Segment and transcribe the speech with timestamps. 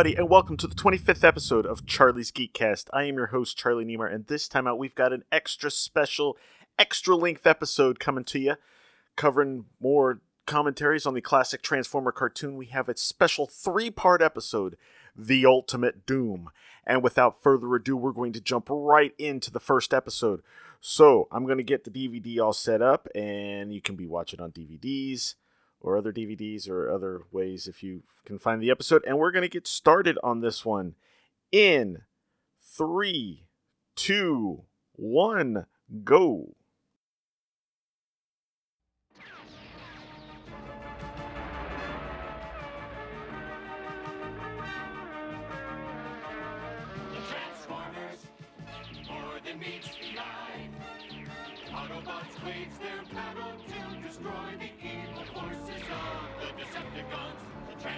[0.00, 2.86] Everybody, and welcome to the 25th episode of Charlie's Geekcast.
[2.90, 6.38] I am your host, Charlie Niemeyer, and this time out, we've got an extra special,
[6.78, 8.54] extra length episode coming to you,
[9.16, 12.56] covering more commentaries on the classic Transformer cartoon.
[12.56, 14.78] We have a special three part episode,
[15.14, 16.48] The Ultimate Doom.
[16.86, 20.40] And without further ado, we're going to jump right into the first episode.
[20.80, 24.40] So, I'm going to get the DVD all set up, and you can be watching
[24.40, 25.34] on DVDs
[25.80, 29.02] or other DVDs or other ways if you can find the episode.
[29.06, 30.94] And we're going to get started on this one
[31.50, 32.02] in
[32.60, 33.46] three,
[33.96, 35.66] two, one,
[36.04, 36.54] go.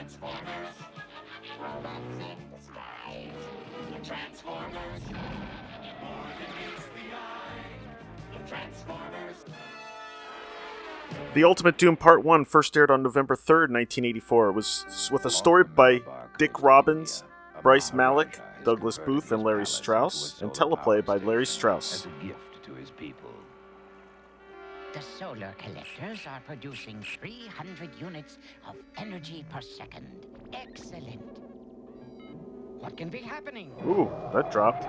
[0.03, 0.75] Transformers,
[1.61, 3.31] robots in disguise.
[3.89, 8.36] The Transformers, more than meets the eye.
[8.36, 9.45] The Transformers.
[11.34, 14.48] The Ultimate Doom Part 1 first aired on November 3rd, 1984.
[14.48, 16.03] It was with a story by
[16.36, 17.23] Dick Robbins,
[17.62, 21.95] Bryce Malik, Douglas Booth, and Larry Strauss, and teleplay by Larry Strauss.
[21.95, 23.30] as a gift to his people.
[24.92, 30.26] The solar collectors are producing 300 units of energy per second.
[30.52, 31.38] Excellent.
[32.78, 33.72] What can be happening?
[33.86, 34.84] Ooh, that dropped.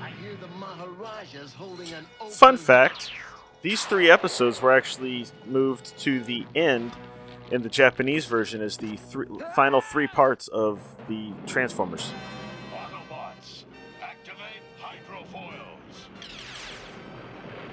[0.00, 3.10] I hear the Maharaja's holding an open Fun fact
[3.60, 6.92] these three episodes were actually moved to the end
[7.50, 12.12] in the Japanese version as the three, final three parts of the Transformers.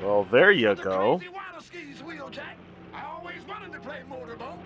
[0.02, 1.18] Well, there you go.
[1.18, 2.02] Crazy water skis,
[2.94, 4.60] I always wanted to play motorboat.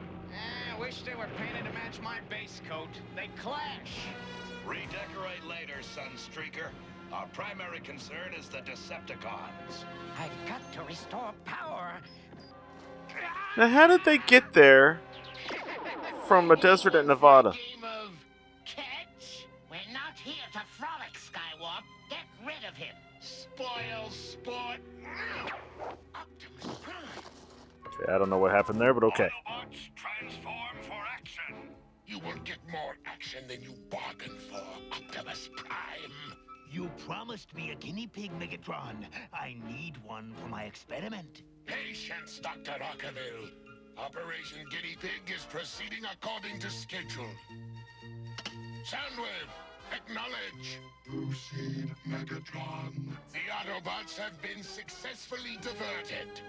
[0.74, 2.90] I wish they were painted to match my base coat.
[3.16, 4.06] They clash.
[4.66, 6.70] Redecorate later, Sunstreaker.
[7.12, 9.86] Our primary concern is the Decepticons.
[10.20, 11.94] I've got to restore power.
[13.58, 15.00] Now, how did they get there
[16.28, 17.52] from a desert in Nevada?
[17.52, 18.12] Game of
[18.66, 19.48] catch?
[19.70, 21.84] We're not here to frolic, Skywarp.
[22.10, 22.96] Get rid of him.
[23.20, 24.80] Spoil sport.
[26.16, 27.24] Optimus Prime.
[28.02, 29.30] Okay, I don't know what happened there, but okay.
[29.48, 31.56] Autobots transform for action.
[32.06, 34.62] You will get more action than you bargained for,
[34.92, 36.38] Optimus Prime.
[36.72, 39.06] You promised me a guinea pig, Megatron.
[39.32, 41.44] I need one for my experiment.
[41.66, 42.72] Patience, Dr.
[42.72, 43.52] Arkeville.
[43.98, 47.30] Operation Guinea Pig is proceeding according to schedule.
[48.84, 49.52] Soundwave,
[49.94, 50.80] acknowledge.
[51.06, 53.16] Proceed, Megatron.
[53.32, 56.42] The Autobots have been successfully diverted.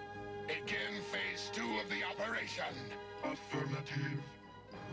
[0.47, 2.65] Begin phase two of the operation.
[3.25, 4.23] Affirmative.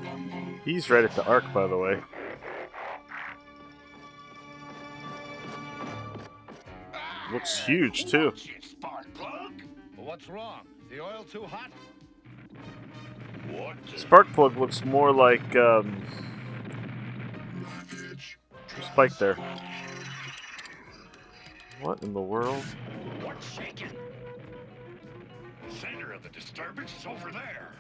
[0.04, 0.60] Rumble.
[0.66, 2.02] He's right at the arc, by the way.
[7.32, 8.34] Looks huge, too.
[8.62, 9.62] Sparkplug.
[9.96, 10.62] What's wrong?
[10.90, 11.72] The oil too hot?
[13.52, 13.78] What?
[13.86, 16.02] Sparkplug looks more like um,
[18.82, 19.38] Spike there.
[21.82, 22.64] What in the world?
[23.24, 23.90] What's shaking?
[25.80, 27.72] Center of the disturbance is over there.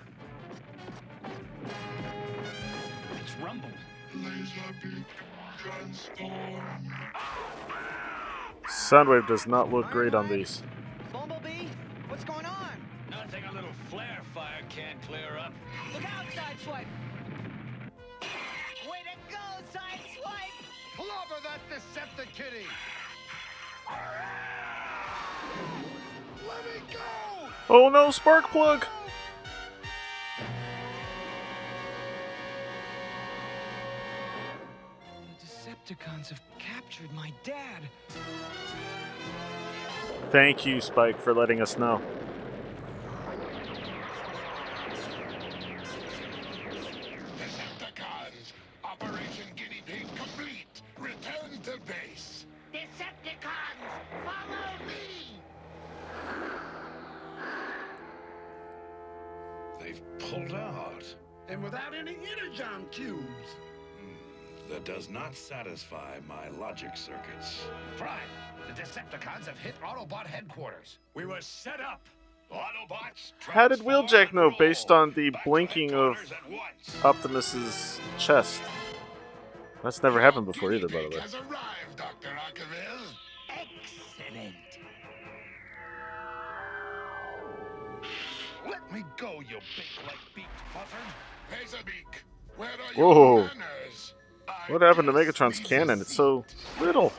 [3.21, 3.69] It's rumble.
[4.15, 5.05] Laser beam
[5.57, 6.93] transform.
[8.67, 10.63] Soundwave does not look great on these.
[11.13, 11.67] Bumblebee?
[12.07, 12.71] What's going on?
[13.09, 15.53] Nothing a little flare fire can't clear up.
[15.93, 16.85] Look out, Sideswipe!
[18.89, 19.37] Way to go,
[19.71, 20.57] Sideswipe!
[20.95, 22.65] Clobber that Decepticitty!
[26.47, 27.30] Let me go!
[27.73, 28.83] Oh no, Sparkplug!
[35.39, 37.83] The Decepticons have captured my dad.
[40.31, 42.01] Thank you, Spike, for letting us know.
[70.21, 70.99] Autobot headquarters.
[71.13, 72.01] We were set up.
[72.51, 73.31] Autobots.
[73.39, 77.05] How did Wheeljack know based on the blinking of headquarters at once.
[77.05, 78.61] Optimus's chest?
[79.83, 81.09] That's never happened before either, by the way.
[81.09, 82.27] pig has arrived, Dr.
[82.27, 83.13] Arkeville.
[83.49, 84.55] Excellent.
[88.69, 90.47] Let me go, you big leg beaked.
[91.51, 92.21] Hazelbeak,
[92.57, 93.37] where are Whoa.
[93.37, 94.13] your manners?
[94.67, 96.01] What happened to Megatron's cannon?
[96.01, 96.45] It's so
[96.79, 97.13] little.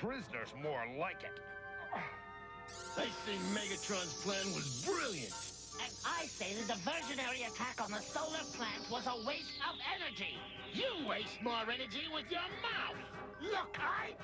[0.00, 1.40] Prisoner's more like it.
[2.96, 5.32] I think Megatron's plan was brilliant.
[5.82, 10.38] And I say the diversionary attack on the solar plant was a waste of energy.
[10.72, 12.96] You waste more energy with your mouth.
[13.42, 14.14] Look, I.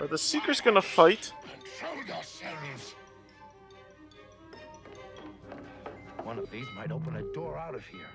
[0.00, 1.32] Are the Seekers gonna fight?
[1.42, 2.94] Control yourselves.
[6.22, 8.10] One of these might open a door out of here.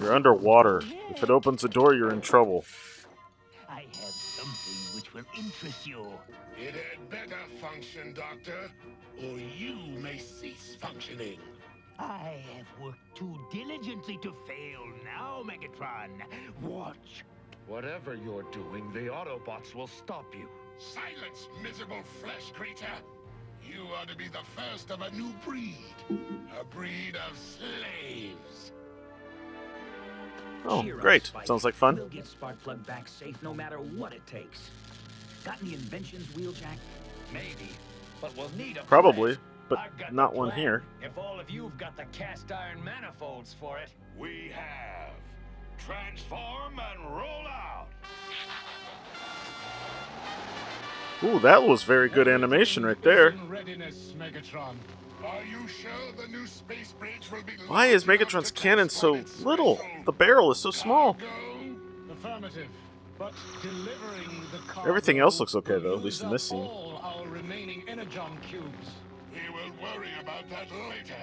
[0.00, 0.82] You're underwater.
[1.10, 2.64] If it opens a door, you're in trouble.
[3.68, 4.25] I have something which
[5.16, 6.06] will interest you.
[6.58, 8.70] It had better function, Doctor,
[9.22, 11.38] or you may cease functioning.
[11.98, 16.20] I have worked too diligently to fail now, Megatron.
[16.62, 17.24] Watch.
[17.66, 20.48] Whatever you're doing, the Autobots will stop you.
[20.78, 22.86] Silence, miserable flesh creature!
[23.66, 25.94] You are to be the first of a new breed.
[26.60, 28.72] A breed of slaves.
[30.66, 31.26] Oh, Cheer great.
[31.26, 31.46] Spike.
[31.46, 31.96] Sounds like fun.
[31.96, 34.70] We'll get Sparkplug back safe no matter what it takes.
[35.46, 36.76] Got any inventions, Wheeljack?
[37.32, 37.70] Maybe.
[38.20, 39.36] But we'll need a Probably,
[39.68, 39.90] plan.
[40.00, 40.82] but not one here.
[41.00, 43.90] If all of you've got the cast iron manifolds for it.
[44.18, 45.12] We have.
[45.78, 47.86] Transform and roll out.
[51.22, 53.36] Ooh, that was very good animation right there.
[53.46, 54.74] Readiness, Megatron.
[55.24, 55.90] Are you sure
[56.20, 59.80] the new space bridge will be Why is Megatron's cannon so little?
[60.06, 61.16] The barrel is so small.
[62.10, 62.66] Affirmative.
[63.18, 63.32] But
[63.62, 66.58] delivering the cargo Everything else looks okay, though, at least in use this scene.
[66.58, 68.88] All our remaining energon cubes.
[69.32, 71.14] We will worry about that later.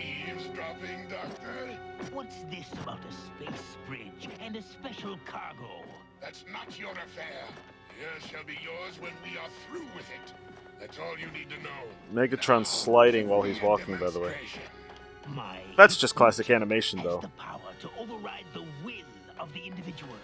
[0.00, 1.78] Eavesdropping, Doctor?
[2.12, 5.84] What's this about a space bridge and a special cargo?
[6.20, 7.44] That's not your affair.
[8.00, 10.32] Yours shall be yours when we are through with it.
[10.80, 11.70] That's all you need to know.
[12.12, 14.34] Megatron's sliding while he's walking, by the way.
[15.76, 17.20] That's just classic animation, though.
[17.20, 20.14] the power to override the will of the individual.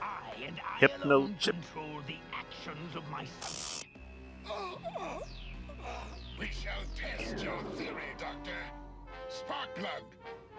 [0.00, 1.56] I and I Hypno alone chip.
[1.56, 3.26] control the actions of my
[6.38, 8.52] We shall test your theory, Doctor.
[9.28, 10.04] Sparkplug,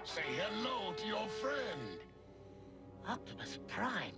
[0.03, 1.99] say hello to your friend.
[3.07, 4.11] Optimus Prime,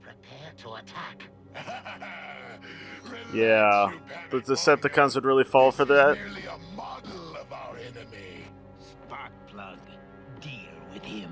[0.00, 1.24] prepare to attack.
[3.02, 4.00] Relax, Yeah, you
[4.30, 6.16] the Decepticons would really fall for that.
[6.16, 8.44] Merely a model of our enemy.
[8.80, 9.78] Sparkplug.
[10.40, 11.30] Deal with him.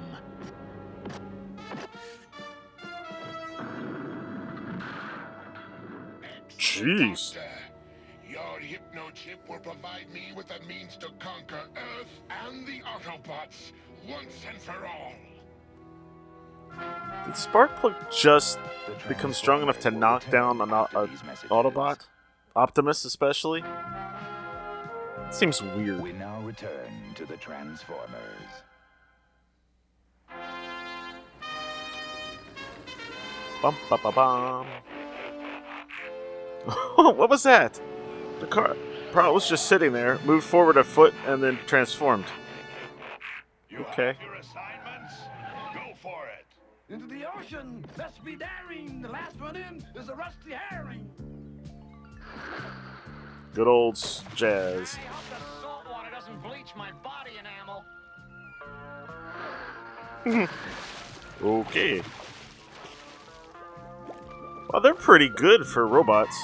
[6.58, 7.34] Jeez.
[7.34, 7.48] Doctor,
[8.28, 13.72] your hypno chip will provide me with a means to conquer Earth and the Autobots
[14.08, 15.12] once and for all.
[17.24, 18.58] Did Sparkplug just
[19.08, 21.06] become strong enough to knock down an au- a
[21.48, 22.06] Autobot?
[22.54, 23.62] Optimus, especially?
[25.30, 26.00] Seems weird.
[26.00, 28.08] We now return to the Transformers.
[33.62, 34.66] Bum, ba, ba, bum.
[36.96, 37.80] what was that?
[38.40, 38.76] The car
[39.12, 42.26] probably was just sitting there, moved forward a foot, and then transformed.
[43.70, 44.08] You Okay.
[44.08, 45.14] have your assignments?
[45.74, 46.46] Go for it.
[46.92, 47.84] Into the ocean!
[47.96, 49.02] Let's be daring!
[49.02, 51.08] The last one in is a rusty herring!
[53.54, 53.94] Good old
[54.34, 54.96] Jazz.
[54.96, 57.84] I hope the salt water doesn't bleach my body enamel.
[61.40, 62.02] Okay.
[64.72, 66.36] Well, they're pretty good for robots.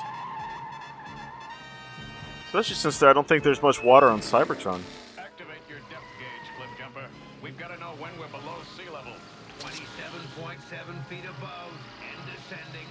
[2.47, 4.81] Especially since I don't think there's much water on Cybertron.
[5.19, 7.07] Activate your depth gauge, Cliffjumper.
[7.43, 9.13] We've got to know when we're below sea level.
[9.61, 12.87] 27.7 feet above and descending.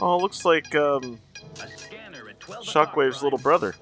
[0.00, 1.20] Oh, looks like um,
[1.62, 3.74] A scanner at 12 Shockwave's little brother.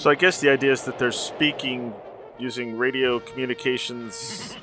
[0.00, 1.92] So I guess the idea is that they're speaking
[2.38, 4.56] using radio communications,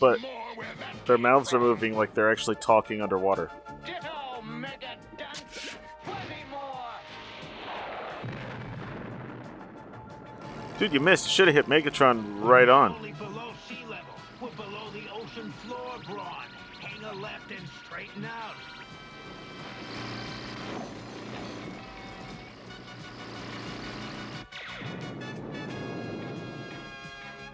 [0.00, 0.18] but
[1.04, 3.50] their mouths are moving like they're actually talking underwater.
[10.78, 11.28] Dude, you missed.
[11.28, 13.51] Should have hit Megatron right on.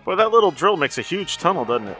[0.08, 1.98] Boy, that little drill makes a huge tunnel, doesn't it?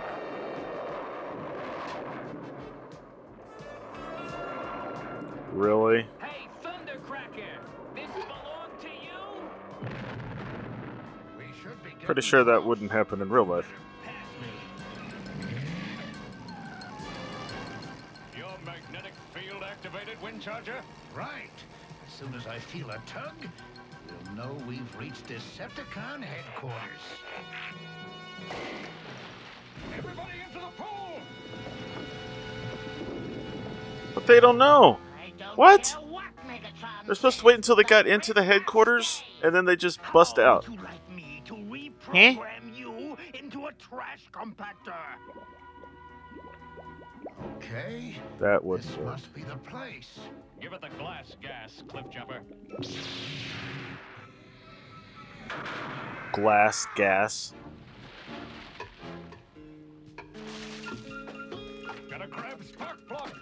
[5.52, 6.06] Really?
[6.18, 6.48] Hey,
[12.06, 13.70] Pretty sure that wouldn't happen in real life.
[18.34, 20.80] Your magnetic field activated, Windcharger,
[21.14, 21.50] Right.
[22.06, 23.34] As soon as I feel a tug,
[24.24, 27.04] we'll know we've reached Decepticon headquarters.
[34.28, 34.98] They don't know.
[35.38, 35.96] Don't What?
[36.10, 36.24] what
[37.06, 40.38] They're supposed to wait until they got into the headquarters, and then they just bust
[40.38, 40.68] out.
[40.68, 44.92] would you like me to reprogram you into a trash compactor?
[47.56, 48.16] Okay.
[48.38, 49.06] That would This work.
[49.06, 50.18] must be the place.
[50.60, 52.40] Give it the glass gas, Cliffjumper.
[56.32, 57.54] Glass gas.
[62.10, 63.32] Gotta grab Sparkplug.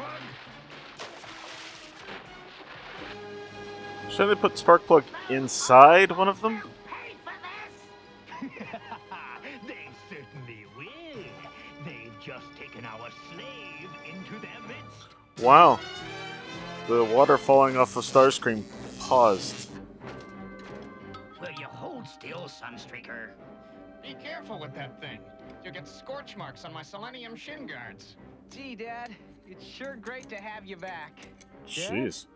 [0.00, 0.20] Breath,
[4.10, 6.60] Shouldn't they put Sparkplug inside one of them?
[6.86, 7.32] pay for
[8.48, 8.50] this?
[9.66, 11.24] they certainly will.
[11.84, 15.42] They've just taken our slave into their midst.
[15.44, 15.78] Wow.
[16.88, 18.64] The water falling off of Starscream
[18.98, 19.70] paused.
[21.40, 23.28] Will you hold still, Sunstreaker?
[24.02, 25.20] Be careful with that thing.
[25.62, 28.16] You'll get scorch marks on my selenium shin guards.
[28.50, 29.14] Gee, Dad,
[29.50, 31.26] it's sure great to have you back.
[31.66, 32.26] Jeez.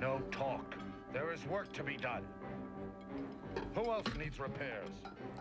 [0.00, 0.74] No talk.
[1.12, 2.24] There is work to be done.
[3.74, 4.88] Who else needs repairs?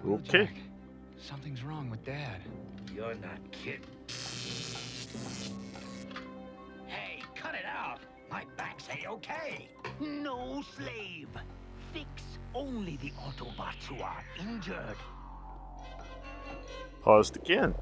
[0.06, 0.50] Okay.
[1.18, 2.42] Something's wrong with Dad.
[2.94, 3.82] You're not kidding.
[6.86, 8.00] Hey, cut it out.
[8.30, 9.70] My back's a-okay.
[10.00, 11.30] No slave.
[11.94, 12.08] Fix
[12.54, 14.98] only the Autobots who are injured.
[17.02, 17.74] Paused again.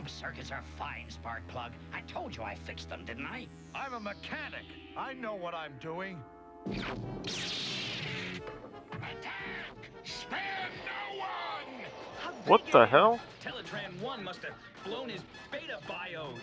[0.00, 1.72] Prime circuits are fine, Sparkplug.
[1.92, 3.46] I told you I fixed them, didn't I?
[3.74, 4.64] I'm a mechanic.
[4.96, 6.18] I know what I'm doing.
[6.66, 7.20] Attack!
[10.04, 11.84] Spare no one!
[12.46, 13.20] What the hell?
[13.44, 14.54] Teletran 1 must have
[14.86, 15.20] blown his
[15.52, 16.38] beta bios.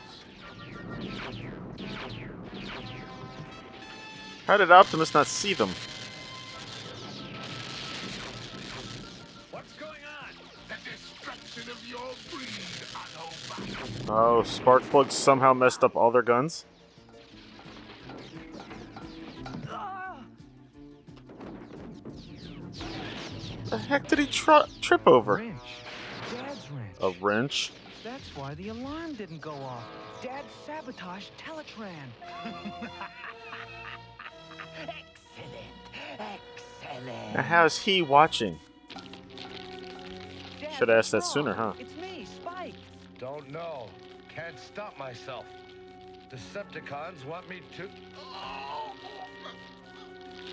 [4.45, 5.69] How did Optimus not see them?
[9.49, 10.29] What's going on?
[10.69, 12.13] The destruction of your
[13.81, 16.65] breed, Sparkplug's somehow messed up all their guns?
[23.69, 25.35] The heck did he tr- trip over?
[25.35, 25.61] Wrench.
[26.33, 26.95] Dad's wrench.
[27.01, 27.71] A wrench?
[28.03, 29.83] That's why the alarm didn't go off.
[30.23, 31.91] Dad sabotaged Teletran.
[32.45, 32.91] Excellent.
[36.19, 37.33] Excellent.
[37.33, 38.57] Now, how's he watching?
[40.77, 41.73] Should have asked that sooner, huh?
[41.79, 41.96] It's me, Spike.
[43.19, 43.87] Don't know.
[44.33, 45.45] Can't stop myself.
[46.31, 47.89] Decepticons want me to.
[48.19, 48.93] Oh!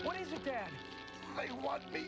[0.02, 0.68] What is it, Dad?
[1.36, 2.06] They want me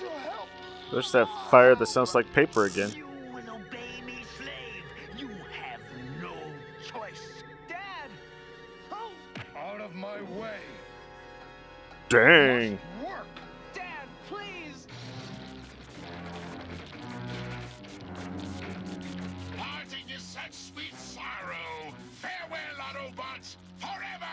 [0.00, 0.48] to help!
[0.92, 2.90] There's that fire that sounds like paper again.
[2.94, 4.84] You will obey me, slave.
[5.16, 5.80] You have
[6.20, 6.34] no
[6.84, 7.42] choice.
[7.68, 8.10] Dad!
[8.92, 9.10] Oh,
[9.56, 10.58] Out of my way.
[12.08, 12.78] Dang.
[20.46, 21.92] Parting sweet sorrow!
[22.20, 24.26] Farewell, Autobots, forever!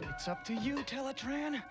[0.00, 1.62] It's up to you, Teletran.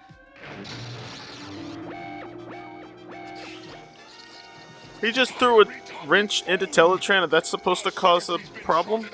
[5.02, 5.66] He just threw a
[6.06, 9.08] wrench into Teletran and that's supposed to cause a problem?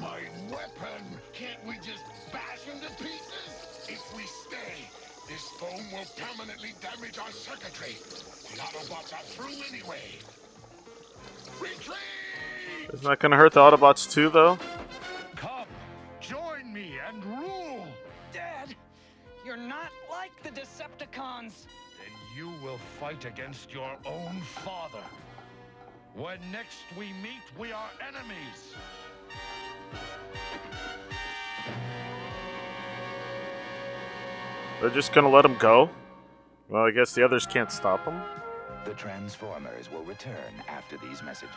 [0.00, 1.04] My weapon!
[1.34, 3.88] Can't we just bash him to pieces?
[3.88, 4.88] If we stay,
[5.28, 7.96] this foam will permanently damage our circuitry.
[8.54, 10.18] The Autobots are through anyway.
[11.60, 11.98] Retreat!
[12.92, 14.58] Isn't that gonna hurt the Autobots too, though?
[15.36, 15.66] Come,
[16.20, 17.86] join me and rule!
[18.32, 18.74] Dad,
[19.44, 21.66] you're not like the Decepticons.
[21.98, 25.04] Then you will fight against your own father.
[26.14, 28.74] When next we meet, we are enemies.
[34.80, 35.90] They're just gonna let him go?
[36.68, 38.20] Well, I guess the others can't stop him.
[38.84, 41.50] The Transformers will return after these messages.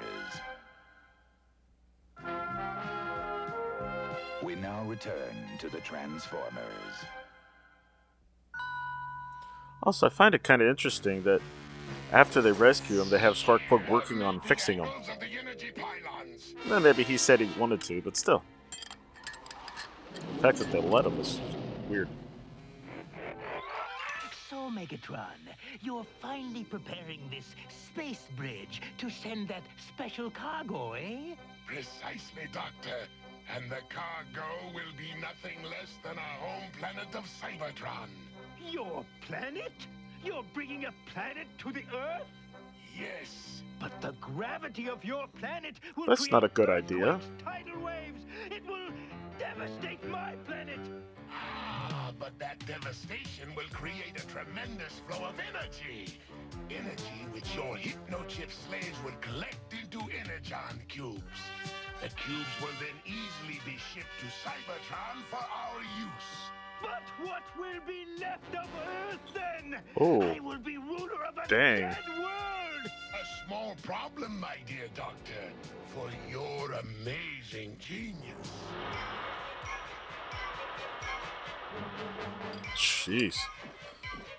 [4.44, 7.06] We now return to the Transformers.
[9.84, 11.42] Also, I find it kind of interesting that
[12.12, 14.86] after they rescue him, they have Sparkplug working on fixing him.
[14.86, 16.54] Of the energy pylons.
[16.70, 18.44] Well, maybe he said he wanted to, but still.
[20.36, 21.40] The fact that they let him is
[21.90, 22.10] weird.
[24.64, 25.44] So Megatron,
[25.82, 31.36] you're finally preparing this space bridge to send that special cargo, eh?
[31.68, 32.96] Precisely, Doctor.
[33.54, 38.08] And the cargo will be nothing less than our home planet of Cybertron.
[38.72, 39.74] Your planet?
[40.24, 42.28] You're bringing a planet to the Earth?
[42.98, 43.64] Yes.
[43.82, 47.20] But the gravity of your planet will That's not a create good idea.
[47.44, 48.24] tidal waves.
[48.50, 48.92] It will
[49.38, 50.80] devastate my planet.
[52.24, 56.18] But that devastation will create a tremendous flow of energy.
[56.70, 61.42] Energy which your hypnochip slaves will collect into energon cubes.
[62.02, 66.32] The cubes will then easily be shipped to Cybertron for our use.
[66.82, 69.82] But what will be left of Earth then?
[70.00, 70.22] Oh.
[70.22, 71.82] I will be ruler of a Dang.
[71.82, 72.86] dead world.
[72.88, 75.52] A small problem, my dear doctor,
[75.94, 78.48] for your amazing genius.
[82.76, 83.38] Jeez.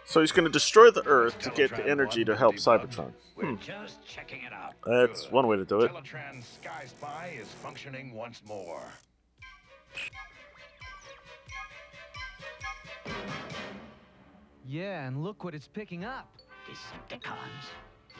[0.04, 2.56] So he's going to destroy the Earth to get the energy to help.
[2.56, 3.12] Cybertron.
[3.40, 3.56] Hmm.
[3.56, 4.74] just checking it out.
[4.86, 5.32] That's Good.
[5.32, 5.90] one way to do it.
[5.90, 8.82] Teletran Sky Spy is functioning once more.
[14.66, 16.28] Yeah, and look what it's picking up.
[16.68, 17.68] Decepticons.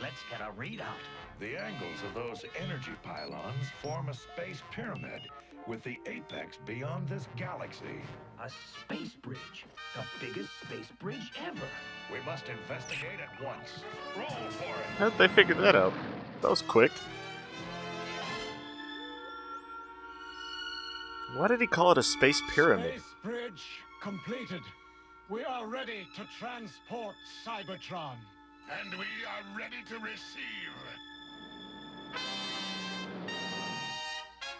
[0.01, 1.01] Let's get a readout.
[1.39, 5.23] The angles of those energy pylons form a space pyramid
[5.67, 8.01] with the apex beyond this galaxy.
[8.43, 9.67] A space bridge.
[9.95, 11.67] The biggest space bridge ever.
[12.13, 13.83] We must investigate at once.
[14.17, 14.87] Roll for it.
[14.99, 15.93] How'd they figure that out?
[16.43, 16.93] That was quick.
[21.37, 23.01] Why did he call it a space pyramid?
[23.01, 23.65] Space bridge
[24.01, 24.63] completed.
[25.29, 28.17] We are ready to transport Cybertron.
[28.81, 30.75] And we are ready to receive.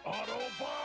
[0.07, 0.84] Autobots!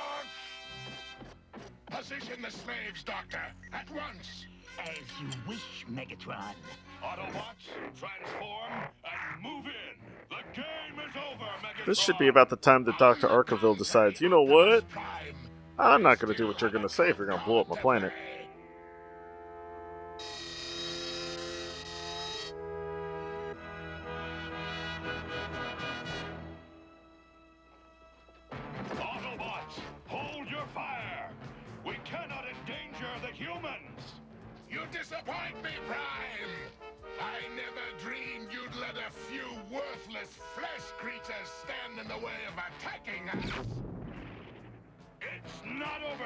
[1.89, 3.41] Position the slaves, Doctor,
[3.73, 4.45] at once.
[4.79, 6.53] As you wish, Megatron.
[7.03, 7.67] Autobots,
[7.99, 8.71] transform
[9.03, 10.29] and move in.
[10.29, 11.85] The game is over, Megatron.
[11.85, 13.27] This should be about the time that Dr.
[13.27, 14.85] Arkeville decides, you know what?
[15.77, 17.61] I'm not going to do what you're going to say if you're going to blow
[17.61, 18.13] up my planet.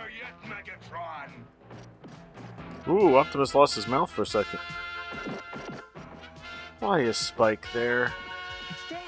[0.04, 1.32] Over yet, Megatron.
[2.88, 4.60] Ooh, Optimus lost his mouth for a second.
[6.80, 8.12] Why is Spike there?
[8.70, 9.00] It's Dad.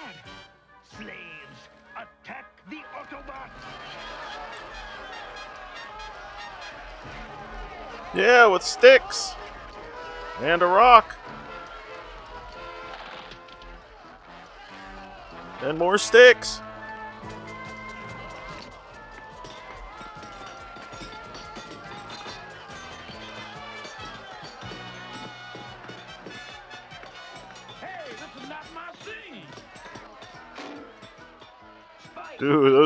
[0.97, 3.49] Slaves, attack the Autobots.
[8.15, 9.35] Yeah, with sticks!
[10.41, 11.17] And a rock!
[15.61, 16.61] And more sticks!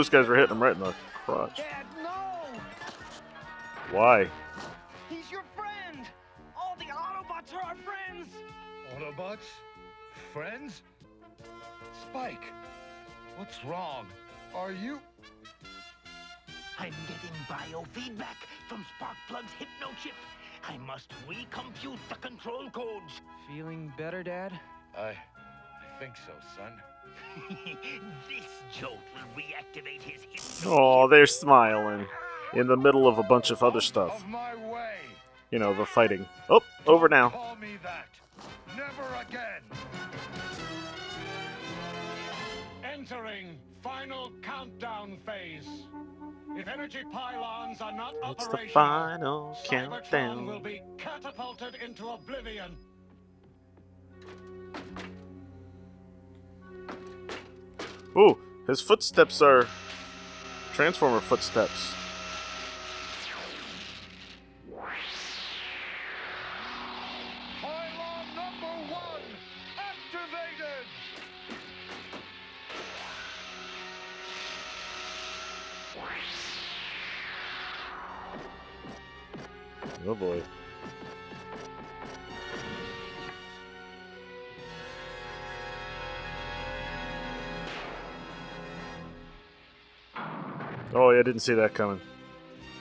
[0.10, 0.94] Those guys were hitting him right in the
[1.26, 1.58] crotch.
[1.58, 2.60] Dad, no!
[3.92, 4.28] Why?
[5.10, 6.08] He's your friend!
[6.58, 8.30] All the Autobots are our friends!
[8.96, 9.46] Autobots?
[10.34, 10.82] Friends?
[12.02, 12.44] Spike,
[13.38, 14.08] what's wrong?
[14.56, 15.00] Are you...
[16.80, 20.14] I'm getting biofeedback from Sparkplug's hypnochip.
[20.68, 23.22] I must recompute the control codes.
[23.48, 24.58] Feeling better, Dad?
[24.98, 25.10] I...
[25.10, 26.72] I think so, son.
[27.50, 30.26] this jolt will reactivate his.
[30.66, 32.06] Oh, they're smiling.
[32.54, 34.22] In the middle of a bunch of other stuff.
[34.22, 34.96] Of my way.
[35.52, 36.26] You know, the fighting.
[36.50, 37.30] Oh, over now.
[37.30, 38.08] Call me that.
[38.76, 39.62] Never again.
[42.84, 45.68] Entering final countdown phase.
[46.56, 50.46] If energy pylons are not It's the final countdown.
[50.46, 52.76] will be catapulted into oblivion.
[58.20, 59.66] Ooh, his footsteps are
[60.74, 61.94] Transformer footsteps.
[80.06, 80.42] Oh boy.
[91.00, 92.02] Oh yeah, I didn't see that coming.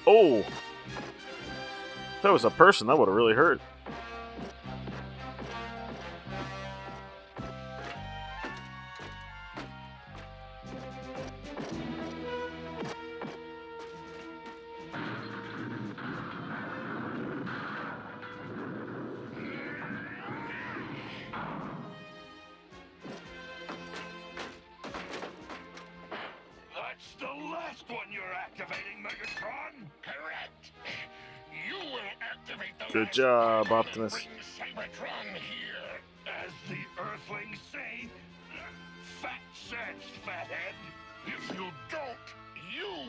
[0.04, 0.38] Oh!
[0.38, 3.60] If that was a person, that would have really hurt.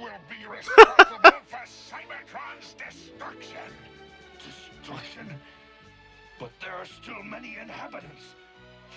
[0.01, 3.69] Will be responsible for Cybertron's destruction.
[4.39, 5.35] Destruction?
[6.39, 8.35] But there are still many inhabitants,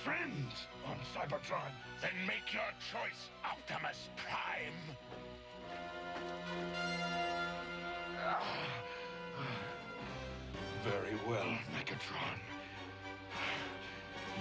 [0.05, 1.72] friends on Cybertron.
[2.01, 4.96] Then make your choice, Optimus Prime.
[8.25, 8.42] Ah,
[10.85, 12.38] Very well, Megatron.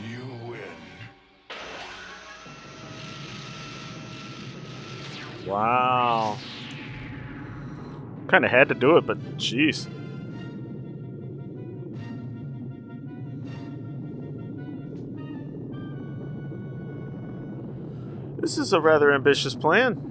[0.10, 0.60] You win.
[5.45, 6.38] Wow.
[8.27, 9.88] Kind of had to do it, but jeez.
[18.41, 20.11] This is a rather ambitious plan.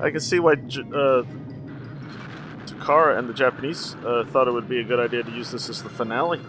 [0.00, 1.24] I can see why uh,
[2.66, 5.68] Takara and the Japanese uh, thought it would be a good idea to use this
[5.68, 6.40] as the finale.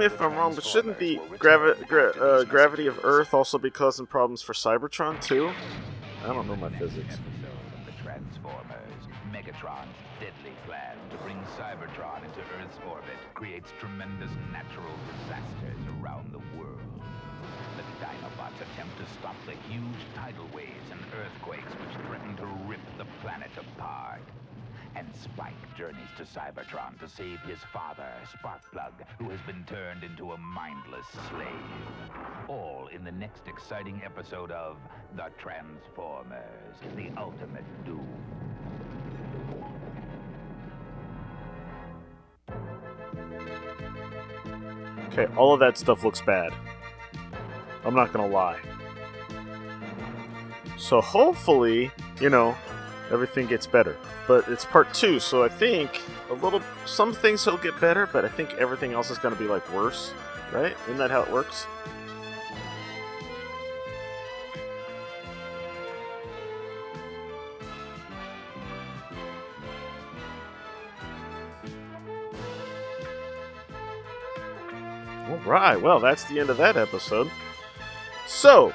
[0.00, 3.70] Me if I'm wrong, but shouldn't the gravi- gra- uh, gravity of Earth also be
[3.70, 5.52] causing problems for Cybertron too?
[6.24, 7.18] I don't know my physics.
[8.02, 16.32] Transformers, Megatron's deadly plan to bring Cybertron into Earth's orbit creates tremendous natural disasters around
[16.32, 16.80] the world.
[17.76, 22.80] The Dinobots attempt to stop the huge tidal waves and earthquakes which threaten to rip
[22.98, 24.22] the planet apart.
[24.96, 30.32] And Spike journeys to Cybertron to save his father, Sparkplug, who has been turned into
[30.32, 31.48] a mindless slave.
[32.48, 34.76] All in the next exciting episode of
[35.16, 38.06] The Transformers, The Ultimate Doom.
[45.12, 46.52] Okay, all of that stuff looks bad.
[47.84, 48.58] I'm not gonna lie.
[50.76, 52.56] So hopefully, you know,
[53.10, 53.96] everything gets better.
[54.26, 58.24] But it's part two, so I think a little, some things will get better, but
[58.24, 60.12] I think everything else is gonna be like worse,
[60.52, 60.76] right?
[60.86, 61.66] Isn't that how it works?
[75.30, 77.30] All right, well, that's the end of that episode.
[78.26, 78.72] So,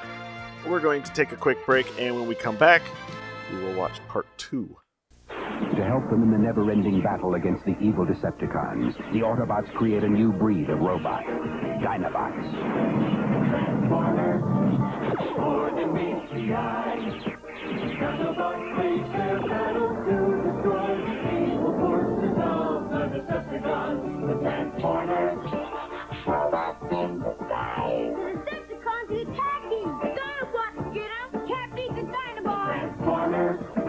[0.66, 2.82] we're going to take a quick break, and when we come back,
[3.52, 4.76] we will watch part two.
[5.76, 10.08] To help them in the never-ending battle against the evil Decepticons, the Autobots create a
[10.08, 11.24] new breed of robot,
[11.82, 13.16] Dinobots.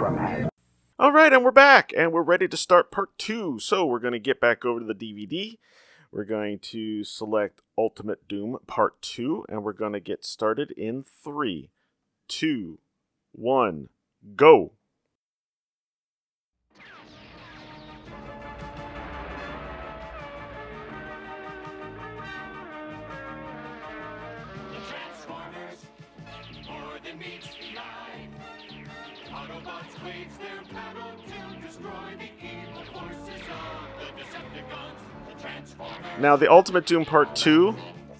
[0.08, 0.48] From Hasbro.
[1.00, 3.60] All right, and we're back, and we're ready to start part two.
[3.60, 5.58] So we're going to get back over to the DVD.
[6.14, 11.04] We're going to select Ultimate Doom Part Two, and we're going to get started in
[11.04, 11.72] three,
[12.30, 12.80] two,
[13.34, 13.90] one,
[14.38, 14.72] go.
[16.74, 16.80] The
[24.88, 25.86] Transformers,
[26.66, 28.07] more than meets the eye.
[29.68, 35.36] Autobots wage their battle to destroy the evil forces of the Decepticons.
[35.36, 36.20] The Transformers.
[36.20, 37.76] Now, the Ultimate Doom Part 2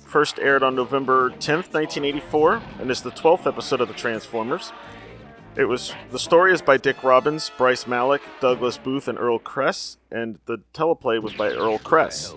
[0.06, 4.74] first aired on November 10th, 1984, and is the 12th episode of the Transformers.
[5.56, 9.98] It was the story is by Dick Robbins, Bryce Malik, Douglas Booth, and Earl Kress,
[10.12, 12.36] and the teleplay was by Earl Kress.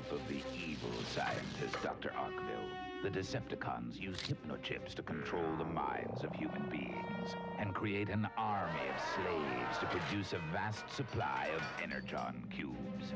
[3.03, 8.81] The Decepticons use hypnochips to control the minds of human beings and create an army
[8.93, 13.15] of slaves to produce a vast supply of energon cubes.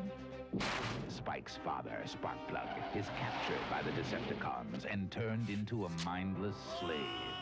[1.08, 7.33] Spike's father, Sparkplug, is captured by the Decepticons and turned into a mindless slave.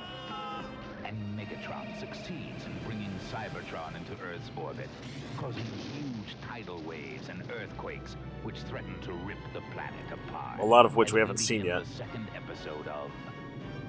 [1.13, 4.89] And Megatron succeeds in bringing Cybertron into Earth's orbit,
[5.37, 10.61] causing huge tidal tidal waves and earthquakes, which threaten to rip the planet apart.
[10.61, 11.85] A lot of which we haven't seen yet.
[11.85, 13.11] The second episode of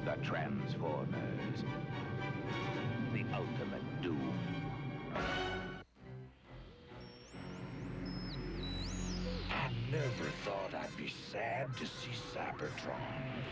[0.03, 1.63] The Transformers.
[3.13, 4.33] The ultimate doom.
[9.49, 13.43] I never thought I'd be sad to see Cybertron.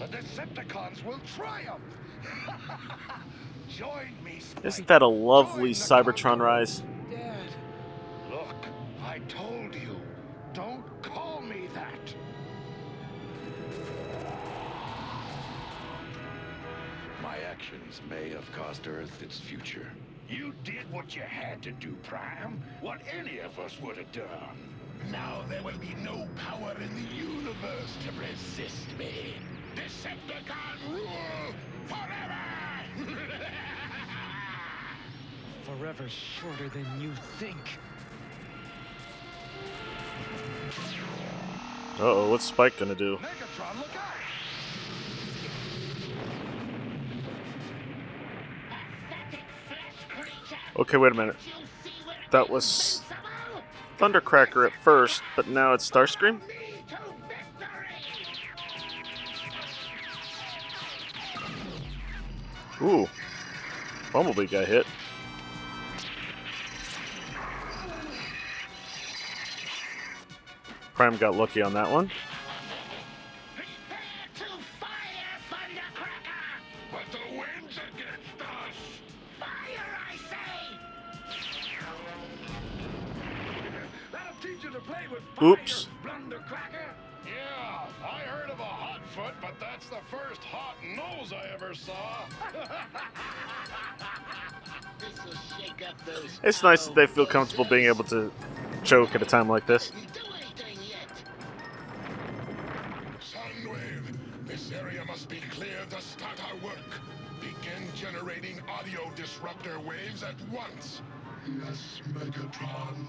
[0.00, 1.82] The Decepticons will triumph!
[3.68, 4.64] Join me, Spike.
[4.64, 6.82] Isn't that a lovely Cybertron rise?
[7.10, 7.36] Dad.
[8.30, 8.56] Look,
[9.04, 10.00] I told you.
[10.54, 12.14] Don't call me that.
[17.22, 19.92] My actions may have cost Earth its future.
[20.30, 22.62] You did what you had to do, Prime.
[22.80, 24.56] What any of us would have done.
[25.10, 29.34] Now there will be no power in the universe to resist me.
[29.80, 31.54] Decepticon rule
[31.86, 32.38] forever!
[35.64, 37.56] Forever's shorter than you think.
[41.98, 43.16] Uh oh, what's Spike gonna do?
[43.16, 44.10] Megatron, look out!
[50.76, 51.36] Okay, wait a minute.
[52.30, 53.02] That was
[53.98, 56.40] Thundercracker at first, but now it's Starscream?
[62.82, 63.08] Ooh.
[64.12, 64.86] Bumblebee got hit.
[70.94, 72.10] Prime got lucky on that one.
[96.60, 98.30] It's nice that they feel comfortable being able to
[98.84, 99.92] choke at a time like this.
[103.22, 106.76] Soundwave, this area must be clear to start our work.
[107.40, 111.00] Begin generating audio disruptor waves at once.
[111.64, 113.06] Yes, Megatron.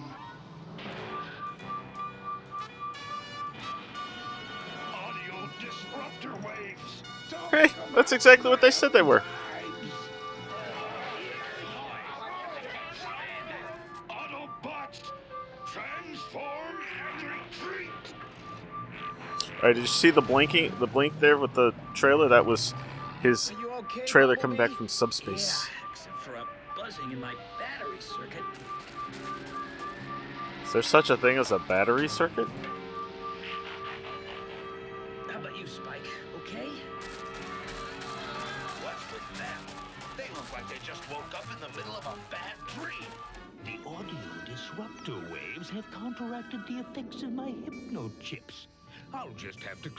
[4.94, 7.04] Audio disruptor waves.
[7.52, 9.22] Hey, that's exactly what they said they were.
[19.71, 22.27] Alright, did you see the blinking, the blink there with the trailer?
[22.27, 22.73] That was
[23.23, 23.53] his
[24.05, 25.65] trailer coming back from subspace.
[25.93, 26.43] Except for a
[26.75, 28.43] buzzing in my battery circuit.
[30.65, 32.49] Is there such a thing as a battery circuit?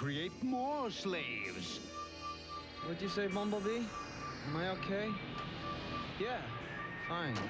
[0.03, 1.79] Create more slaves.
[2.85, 3.85] What'd you say, Bumblebee?
[4.49, 5.09] Am I okay?
[6.19, 6.39] Yeah,
[7.09, 7.37] fine.
[7.37, 7.45] Fine.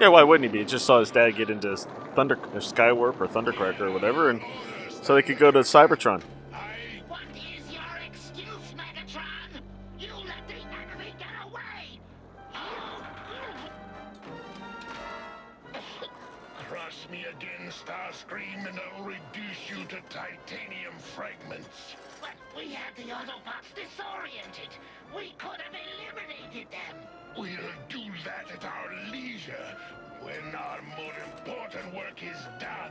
[0.00, 0.58] Yeah, why wouldn't he be?
[0.58, 1.76] He just saw his dad get into
[2.16, 4.42] Thunder, or Skywarp or Thundercracker or whatever, and
[4.90, 6.20] so they could go to Cybertron.
[17.86, 21.94] Starscream, and I'll reduce you to titanium fragments.
[22.20, 24.74] But we had the Autobots disoriented.
[25.14, 27.06] We could have eliminated them.
[27.36, 29.76] We'll do that at our leisure,
[30.20, 32.90] when our more important work is done.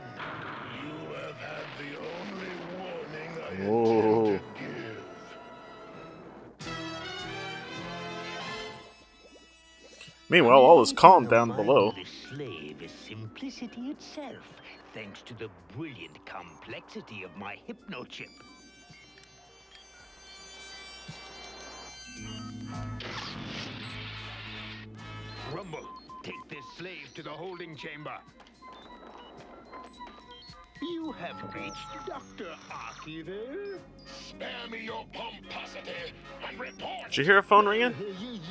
[0.82, 4.24] You have had the only warning I Whoa.
[4.24, 5.04] intend to give.
[10.30, 11.92] Meanwhile, all is calm down below.
[11.92, 14.54] The slave is simplicity itself,
[14.92, 18.26] thanks to the brilliant complexity of my hypnochip.
[25.52, 25.88] Rumble,
[26.22, 28.18] take this slave to the holding chamber.
[30.82, 32.54] You have reached Dr.
[32.70, 33.78] Arkeville.
[34.06, 36.12] Spare me your pomposity
[36.46, 37.08] and report.
[37.08, 37.94] Did you hear a phone ringing?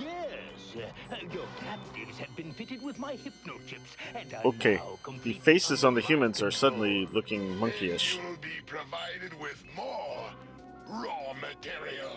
[0.03, 0.85] Yes,
[1.31, 4.81] your captives have been fitted with my hypnochips, and are Okay,
[5.23, 8.15] the faces on the humans are suddenly looking monkeyish.
[8.15, 10.29] You'll be provided with more
[10.89, 12.11] raw material.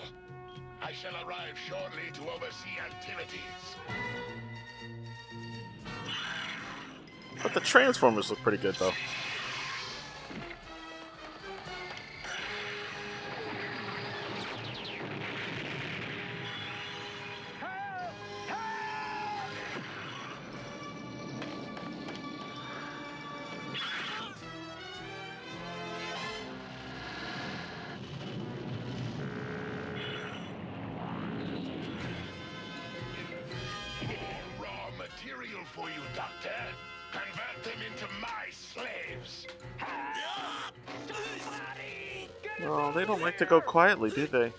[0.83, 3.40] I shall arrive shortly to oversee activities.
[7.42, 8.92] But the Transformers look pretty good, though.
[43.38, 44.53] To go quietly, do they?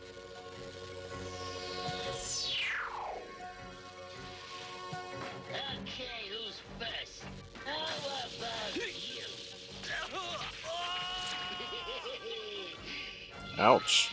[13.60, 14.12] Ouch.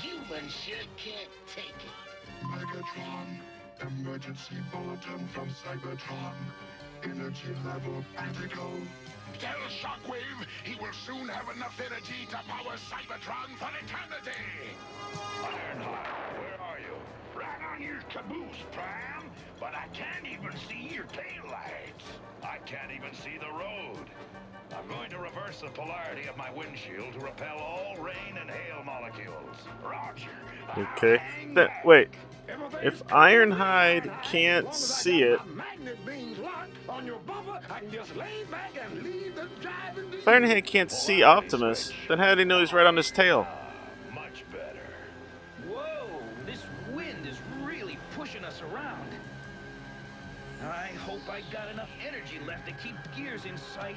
[2.43, 3.39] Megatron,
[3.81, 6.35] emergency bulletin from Cybertron.
[7.05, 8.73] Energy level critical.
[9.39, 14.41] Tell Shockwave he will soon have enough energy to power Cybertron for eternity.
[15.43, 16.97] Ironhide, where are you?
[17.39, 19.31] Right on your caboose, Prime.
[19.61, 22.07] But I can't even see your taillights.
[22.43, 24.07] I can't even see the road.
[24.75, 28.83] I'm going to reverse the polarity of my windshield to repel all rain and hail
[28.85, 29.57] molecules.
[29.85, 30.31] Roger.
[30.79, 31.23] Okay.
[31.53, 32.09] Then, wait.
[32.83, 36.56] If Ironhide can't see it, Magnet beams locked
[36.97, 37.61] on your bumper.
[37.71, 42.19] I can just lay back and leave the driving if Ironhide can't see Optimus, then
[42.19, 43.47] how did he know he's right on his tail?
[44.15, 44.81] Much better.
[45.69, 46.09] Whoa,
[46.47, 49.11] this wind is really pushing us around.
[50.63, 53.97] I hope I got enough energy left to keep gears in sight.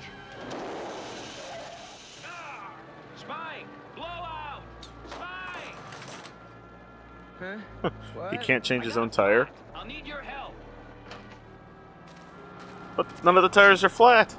[2.27, 2.73] Ah!
[3.15, 3.65] Spike!
[3.95, 4.61] Blowout!
[5.07, 5.75] Spike!
[7.39, 7.89] Huh?
[8.31, 9.47] he can't change his own tire.
[9.73, 10.28] I'll need your help.
[12.99, 14.35] But none of the tires are flat.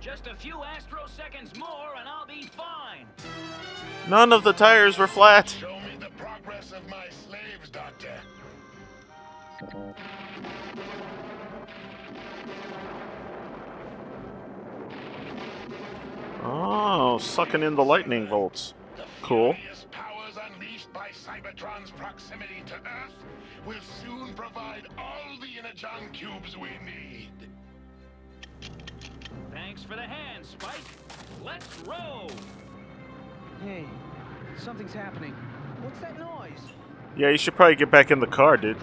[0.00, 3.06] Just a few astro seconds more and I'll be fine.
[4.08, 5.48] None of the tires were flat.
[5.48, 8.14] Show me the progress of my slaves, Doctor.
[16.44, 18.74] Oh, sucking in the lightning bolts.
[19.22, 19.56] Cool.
[20.98, 23.14] Furious powers unleashed by Cybertron's proximity to Earth
[23.66, 27.30] will soon provide all the Energon cubes we need.
[29.52, 30.74] Thanks for the hand, Spike.
[31.44, 32.30] Let's roll.
[33.64, 33.84] Hey,
[34.56, 35.32] something's happening.
[35.82, 36.60] What's that noise?
[37.16, 38.76] Yeah, you should probably get back in the car, dude.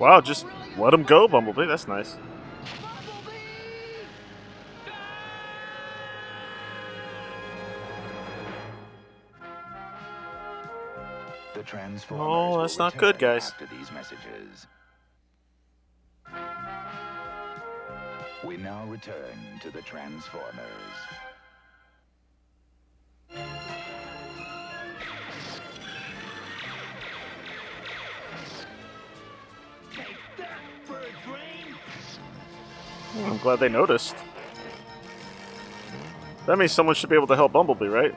[0.00, 0.46] Wow, just
[0.78, 1.66] let him go, Bumblebee.
[1.66, 2.16] That's nice.
[11.54, 13.50] The Transformers Oh, that's not good, guys.
[13.50, 14.66] After these messages.
[18.42, 20.64] We now return to the Transformers.
[33.40, 34.14] Glad they noticed.
[36.46, 38.14] That means someone should be able to help Bumblebee, right?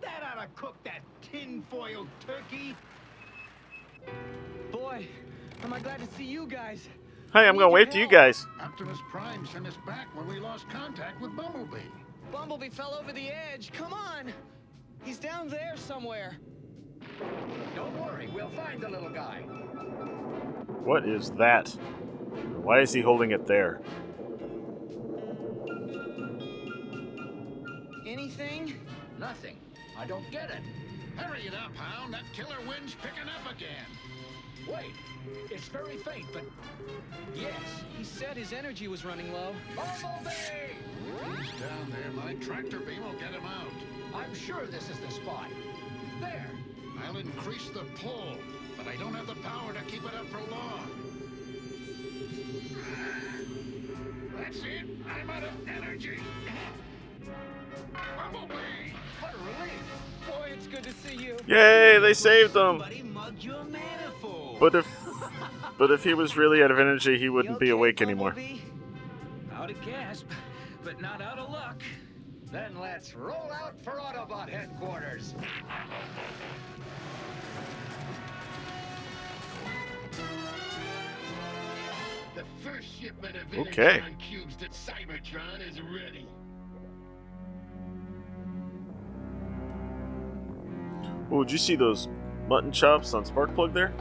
[0.00, 2.76] that ought to cook that tinfoil turkey.
[4.70, 5.06] Boy,
[5.62, 6.88] am I glad to see you guys.
[7.32, 8.46] Hey, I'm gonna wait to you guys.
[8.60, 11.78] Optimus Prime sent us back when we lost contact with Bumblebee.
[12.32, 13.70] Bumblebee fell over the edge.
[13.72, 14.32] Come on!
[15.04, 16.38] He's down there somewhere.
[17.76, 19.40] Don't worry, we'll find the little guy.
[20.82, 21.68] What is that?
[22.62, 23.80] Why is he holding it there?
[28.06, 28.74] Anything?
[29.18, 29.58] Nothing.
[29.98, 30.62] I don't get it.
[31.16, 32.14] Hurry it up, Hound.
[32.14, 33.86] That killer wind's picking up again.
[34.68, 34.94] Wait,
[35.50, 36.44] it's very faint, but
[37.34, 37.52] yes.
[37.96, 39.54] He said his energy was running low.
[39.76, 40.81] Bumblebee!
[41.24, 42.24] He's down there.
[42.24, 43.72] My tractor beam will get him out.
[44.14, 45.48] I'm sure this is the spot.
[46.20, 46.50] There.
[47.04, 48.36] I'll increase the pull,
[48.76, 50.88] but I don't have the power to keep it up for long.
[54.36, 54.84] That's it.
[55.08, 56.18] I'm out of energy.
[58.16, 58.54] Bumblebee!
[59.20, 59.72] What a relief.
[60.26, 61.36] Boy, it's good to see you.
[61.46, 62.80] Yay, they saved him!
[62.80, 64.58] Somebody mugged your manifold.
[64.60, 64.86] But if
[65.78, 68.30] but if he was really out of energy, he wouldn't be You okay, awake anymore.
[68.30, 68.60] Bumblebee?
[69.54, 70.26] Out of gasp,
[70.84, 71.82] but not out of luck.
[72.50, 75.34] Then let's roll out for Autobot headquarters.
[83.02, 84.02] shipment of Okay.
[84.18, 86.26] Cubes to Cybertron is ready.
[91.30, 92.08] Oh, did you see those
[92.48, 93.92] mutton chops on Sparkplug there?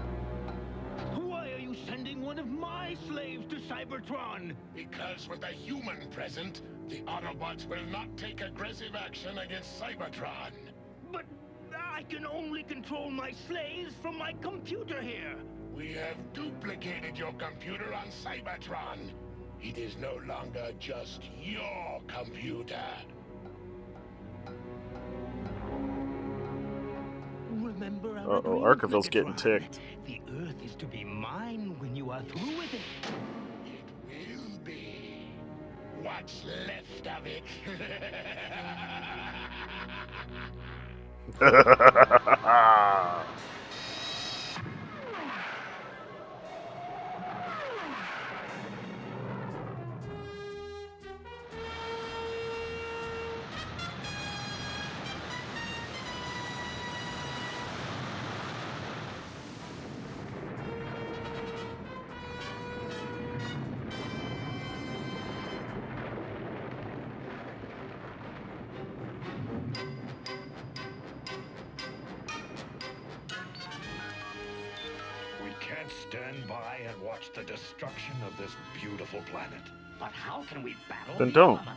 [3.92, 4.56] Cybertron?
[4.76, 10.52] Because with a human present, the Autobots will not take aggressive action against Cybertron.
[11.12, 11.26] But
[11.78, 15.36] I can only control my slaves from my computer here.
[15.76, 19.00] We have duplicated your computer on Cybertron.
[19.62, 22.82] It is no longer just your computer.
[27.52, 29.80] Remember our Uh oh, agreement, Arkeville's getting ticked.
[30.06, 32.82] The Earth is to be mine when you are through with it.
[36.04, 37.44] What's left of it?
[81.32, 81.71] don't.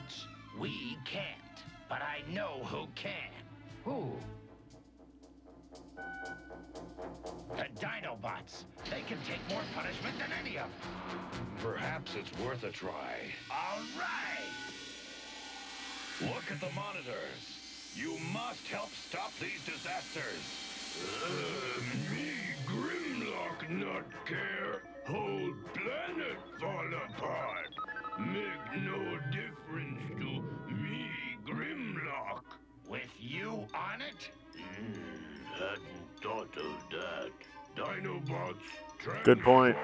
[39.44, 39.76] Point.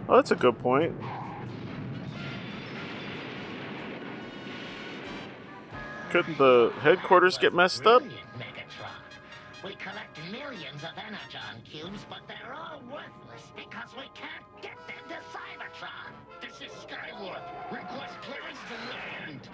[0.09, 0.95] Oh, that's a good point.
[6.13, 8.03] Couldn't the headquarters get messed up?
[8.03, 8.13] Megatron.
[9.65, 15.09] We collect millions of energon cubes, but they're all worthless because we can't get them
[15.09, 16.13] to Cybertron.
[16.43, 17.41] This is Skywarp.
[17.73, 18.75] Request clearance to
[19.25, 19.49] land.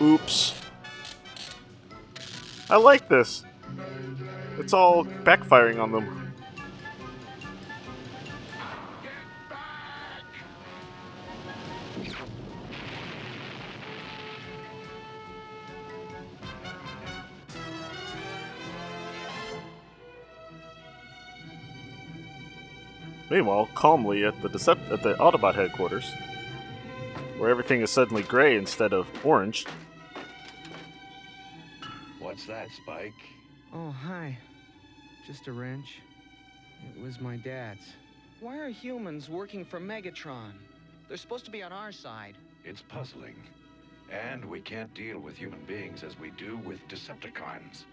[0.00, 0.54] Oops.
[2.68, 3.44] I like this.
[4.58, 6.34] It's all backfiring on them.
[23.30, 26.10] Meanwhile, calmly at the Decept- at the Autobot headquarters,
[27.36, 29.66] where everything is suddenly gray instead of orange.
[32.18, 33.14] What's that, Spike?
[33.72, 34.38] Oh, hi.
[35.28, 36.00] Just a wrench.
[36.96, 37.92] It was my dad's.
[38.40, 40.52] Why are humans working for Megatron?
[41.06, 42.38] They're supposed to be on our side.
[42.64, 43.36] It's puzzling.
[44.10, 47.84] And we can't deal with human beings as we do with Decepticons.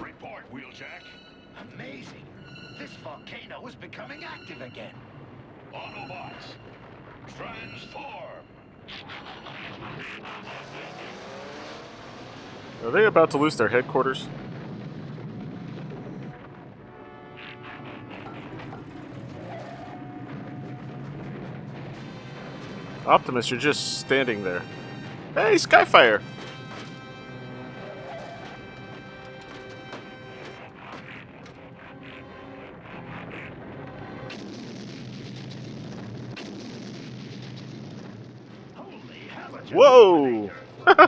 [0.00, 1.02] Report, Wheeljack.
[1.74, 2.24] Amazing.
[2.78, 4.94] This volcano is becoming active again.
[5.74, 6.54] Autobots,
[7.36, 8.25] transform!
[12.84, 14.28] Are they about to lose their headquarters?
[23.06, 24.62] Optimus, you're just standing there.
[25.34, 26.22] Hey, Skyfire!
[39.72, 40.48] Whoa!
[40.86, 41.02] Have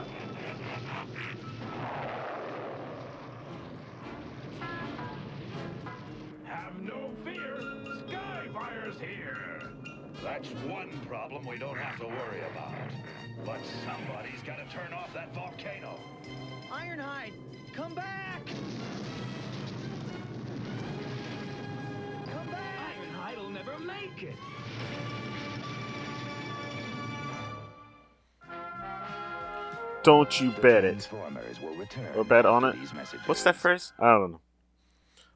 [6.83, 7.61] no fear,
[8.09, 9.71] Skyfire's here.
[10.25, 12.75] That's one problem we don't have to worry about.
[13.47, 16.01] But somebody's got to turn off that volcano.
[16.73, 17.35] Ironhide,
[17.73, 18.45] come back!
[22.33, 22.97] Come back!
[23.15, 24.37] Ironhide'll never make it.
[30.03, 31.09] Don't you bet it.
[31.11, 31.77] Transformers will
[32.17, 32.77] Or bet on it.
[33.27, 33.93] What's that phrase?
[33.99, 34.41] I don't know.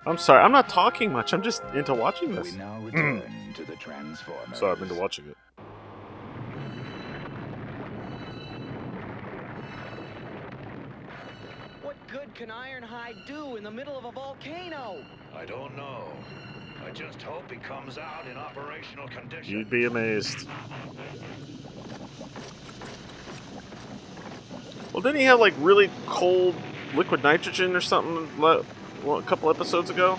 [0.04, 0.42] I'm sorry.
[0.42, 1.32] I'm not talking much.
[1.32, 2.52] I'm just into watching this.
[2.52, 2.86] We now hmm.
[2.86, 3.22] return
[3.54, 4.58] to the Transformers.
[4.58, 5.36] So I've been to watching it.
[11.82, 15.04] What good can Ironhide do in the middle of a volcano?
[15.34, 16.04] I don't know.
[16.84, 19.52] I just hope he comes out in operational condition.
[19.52, 20.48] You'd be amazed.
[24.92, 26.54] Well, didn't he have like really cold
[26.94, 30.18] liquid nitrogen or something a couple episodes ago?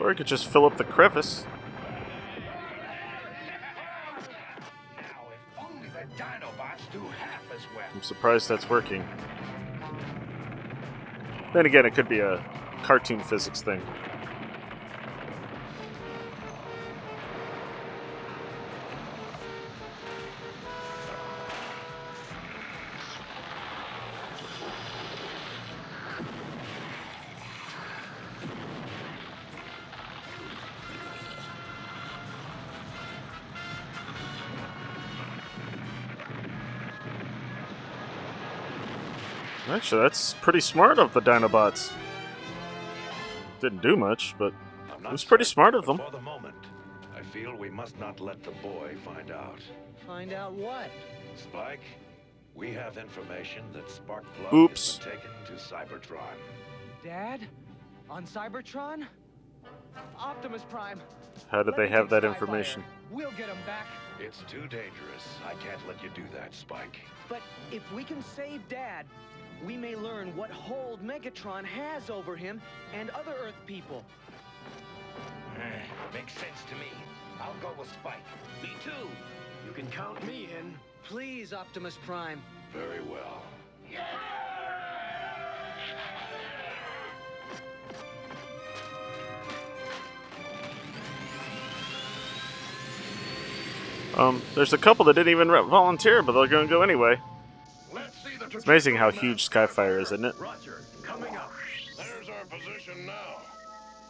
[0.00, 1.44] Or he could just fill up the crevice.
[7.94, 9.06] I'm surprised that's working.
[11.52, 12.42] Then again, it could be a
[12.82, 13.82] cartoon physics thing.
[39.90, 41.92] Actually, that's pretty smart of the Dinobots.
[43.60, 44.52] Didn't do much, but
[45.02, 45.98] it was pretty smart of them.
[45.98, 46.54] For the moment,
[47.12, 49.58] I feel we must not let the boy find out.
[50.06, 50.92] Find out what?
[51.34, 51.82] Spike,
[52.54, 54.98] we have information that Sparkplug Oops.
[54.98, 56.38] has been taken to Cybertron.
[57.02, 57.48] Dad?
[58.08, 59.08] On Cybertron?
[60.16, 61.00] Optimus Prime.
[61.50, 62.28] How did Let they have that Skyfire.
[62.28, 62.84] information?
[63.10, 63.88] We'll get him back.
[64.20, 65.26] It's too dangerous.
[65.44, 67.00] I can't let you do that, Spike.
[67.28, 67.40] But
[67.72, 69.06] if we can save Dad,
[69.66, 72.60] we may learn what hold Megatron has over him
[72.94, 74.04] and other Earth people.
[76.14, 76.86] Makes sense to me.
[77.40, 78.16] I'll go with Spike.
[78.62, 79.08] Me too.
[79.66, 80.74] You can count me in.
[81.04, 82.42] Please, Optimus Prime.
[82.72, 83.42] Very well.
[83.90, 84.06] Yeah!
[94.16, 97.18] Um, there's a couple that didn't even volunteer, but they're going to go anyway.
[98.52, 100.34] It's amazing how huge Skyfire is, isn't it?
[100.38, 101.52] Roger, coming up.
[101.96, 103.42] There's our position now.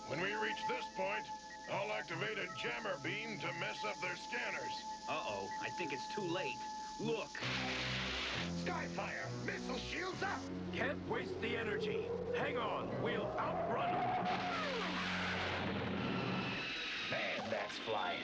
[0.09, 1.24] When we reach this point,
[1.70, 4.72] I'll activate a jammer beam to mess up their scanners.
[5.09, 6.57] Uh-oh, I think it's too late.
[7.01, 7.28] Look.
[8.64, 10.41] Skyfire, missile shields up!
[10.74, 12.07] Can't waste the energy.
[12.36, 14.28] Hang on, we'll outrun them.
[17.11, 18.18] Man, that's flying.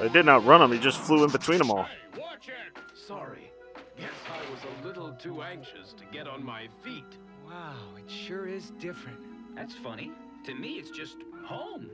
[0.00, 1.86] They did not run him, he just flew in between them all.
[2.18, 2.78] Watch it!
[3.06, 3.52] Sorry.
[3.98, 7.18] Guess I was a little too anxious to get on my feet.
[7.46, 9.18] Wow, it sure is different.
[9.54, 10.10] That's funny.
[10.46, 11.90] To me, it's just home.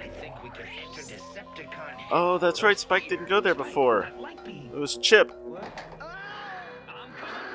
[0.00, 1.96] I think we could enter Decepticon.
[2.12, 4.08] Oh, that's right, Spike didn't go there before.
[4.46, 5.32] It was Chip.
[5.32, 5.56] I'm
[7.18, 7.50] coming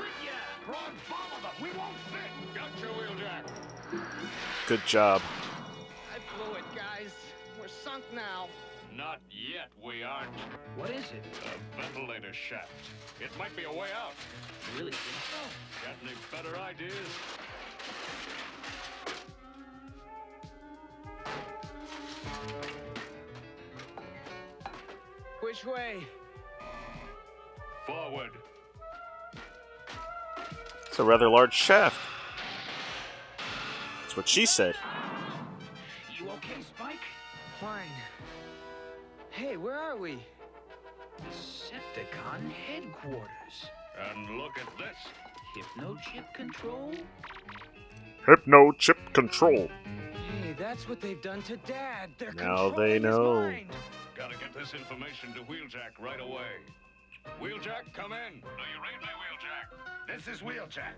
[4.68, 5.40] with
[10.02, 10.36] yet, aren't.
[10.76, 11.24] What is it?
[11.45, 12.72] A ventilator shaft.
[13.20, 14.14] It might be a way out.
[14.78, 15.38] Really think so?
[15.86, 17.08] Got any better ideas?
[25.41, 25.97] Which way?
[27.86, 28.32] Forward.
[30.88, 31.99] It's a rather large shaft.
[34.02, 34.76] That's what she said.
[36.18, 36.99] You okay, Spike?
[37.60, 37.89] Fine.
[39.32, 40.19] Hey, where are we?
[41.21, 43.69] Decepticon headquarters.
[44.09, 44.97] And look at this.
[45.55, 46.93] Hypno chip control?
[48.27, 49.69] Hypno chip control.
[50.41, 52.09] Hey, that's what they've done to Dad.
[52.17, 53.53] They're Now they know.
[54.15, 56.59] Gotta get this information to Wheeljack right away.
[57.41, 58.41] Wheeljack, come in.
[58.41, 60.13] Do you read me, Wheeljack?
[60.13, 60.95] This is Wheeljack.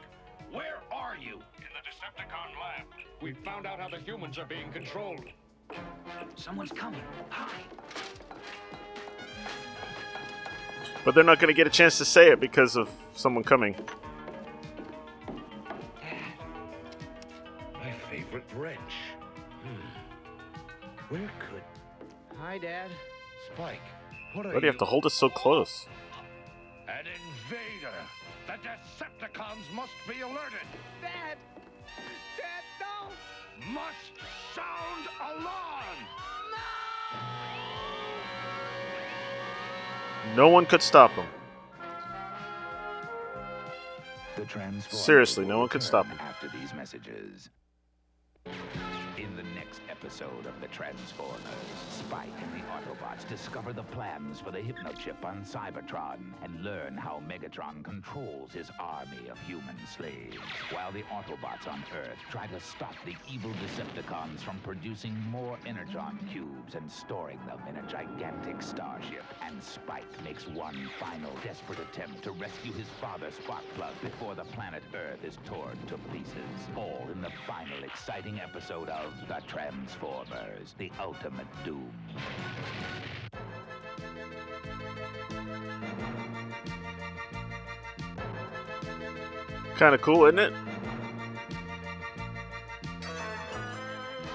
[0.51, 1.35] Where are you?
[1.35, 2.87] In the Decepticon lab.
[3.21, 5.25] We found out how the humans are being controlled.
[6.35, 7.01] Someone's coming.
[7.29, 7.51] Hide.
[11.05, 13.75] But they're not going to get a chance to say it because of someone coming.
[17.73, 18.79] My favorite wrench.
[19.63, 21.09] Hmm.
[21.09, 21.63] Where could
[22.39, 22.89] Hi, Dad.
[23.53, 23.79] Spike?
[24.33, 25.87] What are Why do you have to hold us so close?
[26.87, 27.95] An invader!
[28.47, 30.67] The Decepticons must be alerted!
[31.01, 31.37] Dad!
[32.37, 33.09] Dad, no!
[33.71, 34.13] Must
[34.55, 35.97] sound alarm!
[40.35, 41.25] No one could stop him.
[44.35, 44.45] The
[44.89, 47.49] Seriously, no one could stop return After these messages.
[49.23, 51.39] In the next episode of The Transformers,
[51.89, 57.23] Spike and the Autobots discover the plans for the Hypnochip on Cybertron and learn how
[57.25, 60.37] Megatron controls his army of human slaves,
[60.71, 66.19] while the Autobots on Earth try to stop the evil Decepticons from producing more Energon
[66.29, 69.23] cubes and storing them in a gigantic starship.
[69.41, 74.83] And Spike makes one final desperate attempt to rescue his father, Sparkplug, before the planet
[74.93, 76.67] Earth is torn to pieces.
[76.75, 81.91] All in the final exciting episode of The Transformers, The Ultimate Doom.
[89.77, 90.53] Kind of cool, isn't it?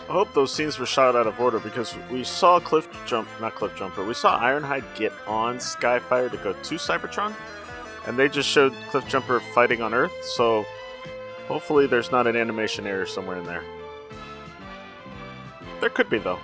[0.09, 3.55] I hope those scenes were shot out of order because we saw Cliff Jump, not
[3.55, 7.35] Cliffjumper, we saw Ironhide get on Skyfire to go to Cybertron,
[8.07, 10.65] and they just showed Cliffjumper fighting on Earth, so
[11.47, 13.63] hopefully there's not an animation error somewhere in there.
[15.81, 16.39] There could be, though.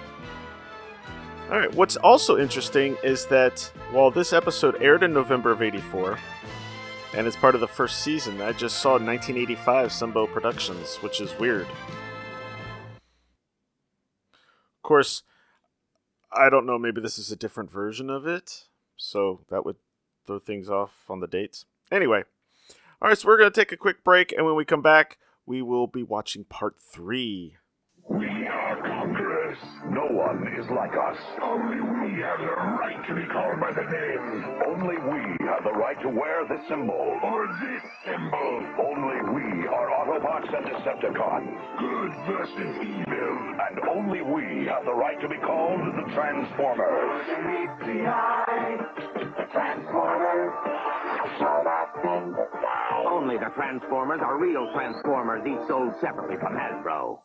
[1.50, 6.18] Alright, what's also interesting is that while this episode aired in November of 84,
[7.14, 11.38] and it's part of the first season, I just saw 1985 Sunbow Productions, which is
[11.38, 11.66] weird.
[14.76, 15.22] Of course,
[16.32, 18.64] I don't know, maybe this is a different version of it,
[18.96, 19.76] so that would
[20.26, 21.66] throw things off on the dates.
[21.92, 22.24] Anyway,
[23.02, 25.60] alright, so we're going to take a quick break, and when we come back, we
[25.60, 27.58] will be watching part three.
[29.54, 29.90] We.
[29.94, 31.16] No one is like us.
[31.42, 34.44] Only we have the right to be called by the name.
[34.66, 37.18] Only we have the right to wear this symbol.
[37.22, 38.66] Or this symbol.
[38.80, 41.78] Only we are Autobots and Decepticons.
[41.78, 43.54] Good versus evil.
[43.60, 47.24] And only we have the right to be called the Transformers.
[53.06, 57.18] Only the Transformers are real Transformers, each sold separately from Hasbro.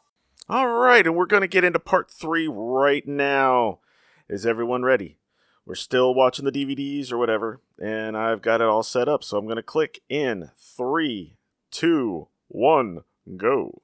[0.48, 3.80] All right, and we're going to get into part three right now.
[4.28, 5.18] Is everyone ready?
[5.66, 9.24] We're still watching the DVDs or whatever, and I've got it all set up.
[9.24, 11.38] So I'm going to click in three,
[11.70, 13.04] two, one,
[13.38, 13.82] go.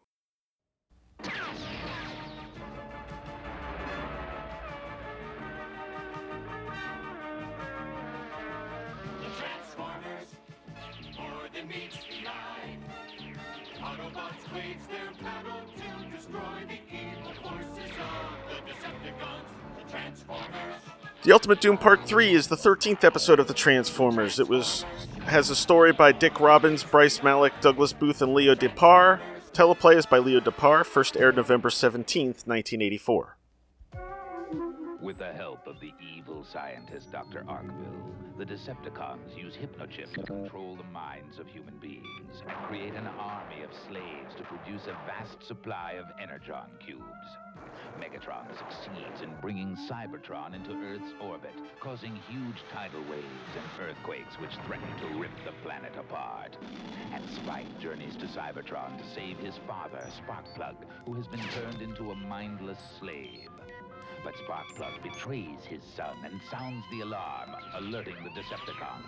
[21.26, 24.40] The Ultimate Doom Part 3 is the 13th episode of The Transformers.
[24.40, 24.86] It was
[25.26, 28.68] has a story by Dick Robbins, Bryce Malek, Douglas Booth, and Leo D.
[28.68, 29.20] Paur.
[29.52, 30.52] Teleplay is by Leo D.
[30.52, 33.38] Paur, first aired November 17th, 1984.
[35.06, 37.46] With the help of the evil scientist Dr.
[37.48, 43.06] Arkeville, the Decepticons use Hypnochip to control the minds of human beings and create an
[43.20, 47.06] army of slaves to produce a vast supply of Energon cubes.
[48.00, 54.58] Megatron succeeds in bringing Cybertron into Earth's orbit, causing huge tidal waves and earthquakes which
[54.66, 56.58] threaten to rip the planet apart.
[57.14, 62.10] And Spike journeys to Cybertron to save his father, Sparkplug, who has been turned into
[62.10, 63.52] a mindless slave.
[64.26, 69.06] But Sparkplug betrays his son and sounds the alarm, alerting the Decepticons.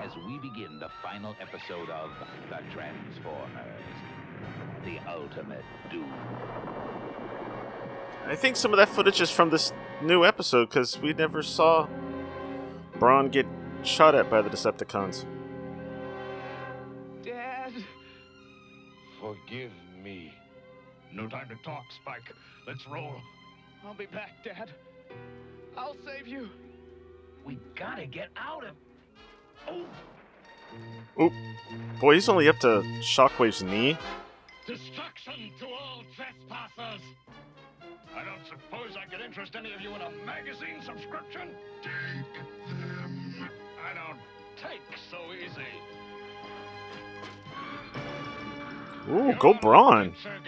[0.00, 2.10] As we begin the final episode of
[2.48, 3.96] The Transformers,
[4.84, 6.14] The Ultimate Doom.
[8.26, 9.72] I think some of that footage is from this
[10.02, 11.88] new episode because we never saw
[13.00, 13.46] Brawn get
[13.82, 15.24] shot at by the Decepticons.
[17.24, 17.72] Dad!
[19.20, 20.32] Forgive me.
[21.12, 22.32] No time to talk, Spike.
[22.68, 23.16] Let's roll.
[23.84, 24.70] I'll be back, Dad.
[25.76, 26.48] I'll save you.
[27.44, 28.74] We gotta get out of.
[29.68, 29.84] Oh,
[31.20, 31.32] Oop.
[32.00, 33.96] Boy, he's only up to Shockwave's knee.
[34.66, 37.02] Destruction to all trespassers!
[38.14, 41.48] I don't suppose I could interest any of you in a magazine subscription?
[41.82, 43.48] Take them.
[43.82, 44.20] I don't
[44.56, 45.62] take so easy.
[49.10, 50.14] Ooh, go Brawn.
[50.22, 50.38] Sir,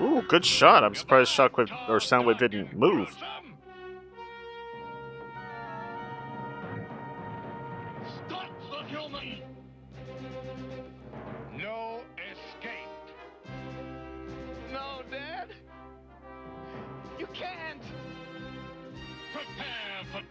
[0.00, 0.84] Ooh, good shot.
[0.84, 3.16] I'm surprised Shockwave or Soundwave didn't move.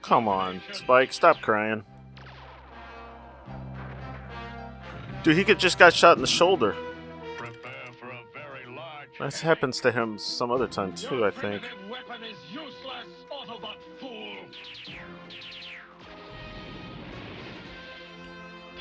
[0.01, 1.83] Come on, Spike, stop crying.
[5.23, 6.75] Dude, he could just got shot in the shoulder.
[9.19, 11.63] This happens to him some other time too, I think.
[11.89, 14.35] Weapon is useless, Autobot fool.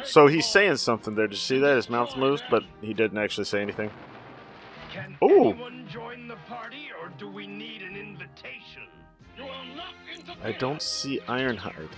[0.03, 1.29] So he's saying something there.
[1.29, 1.77] Did you see that?
[1.77, 3.91] His mouth moves, but he didn't actually say anything.
[4.93, 5.51] Can Ooh.
[5.51, 8.83] anyone join the party, or do we need an invitation?
[10.43, 11.89] I don't see Ironhide.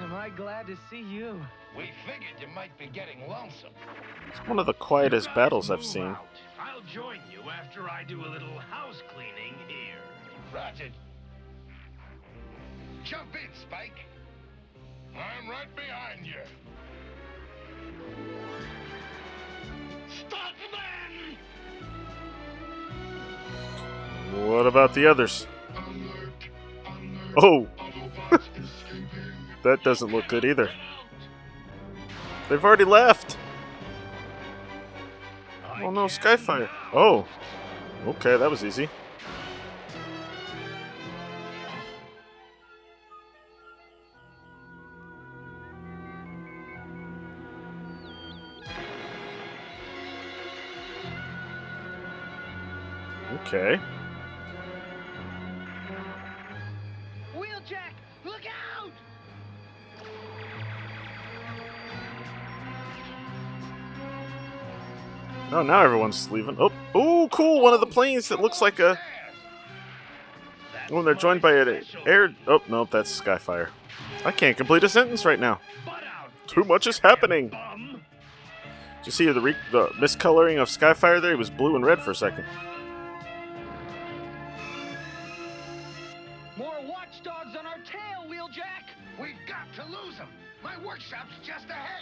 [0.00, 1.40] Am I glad to see you?
[1.76, 3.70] We figured you might be getting lonesome.
[4.28, 6.02] It's one of the quietest battles I've seen.
[6.08, 6.26] out.
[6.58, 9.96] I'll join you after I do a little house cleaning here.
[10.52, 10.90] Roger.
[13.04, 14.06] Jump in, Spike.
[15.14, 16.34] I'm right behind you.
[20.08, 21.36] Stop then!
[24.46, 25.46] What about the others?
[27.36, 27.66] Oh!
[29.62, 30.70] that doesn't look good either.
[32.50, 33.38] They've already left!
[35.80, 36.68] Oh no, Skyfire.
[36.92, 37.24] Oh!
[38.08, 38.88] Okay, that was easy.
[53.46, 53.80] Okay.
[65.52, 66.56] Oh, now everyone's leaving.
[66.60, 67.60] Oh, oh, cool!
[67.60, 68.98] One of the planes that looks like a.
[70.90, 72.34] Oh, and they're joined by an air.
[72.46, 73.68] Oh, no, that's Skyfire.
[74.24, 75.60] I can't complete a sentence right now.
[76.46, 77.48] Too much is happening.
[77.48, 81.30] Did you see the re- the miscoloring of Skyfire there?
[81.30, 82.44] He was blue and red for a second.
[86.56, 88.90] More watchdogs on our tail, Wheeljack!
[89.20, 90.28] We've got to lose them.
[90.62, 91.99] My workshop's just ahead.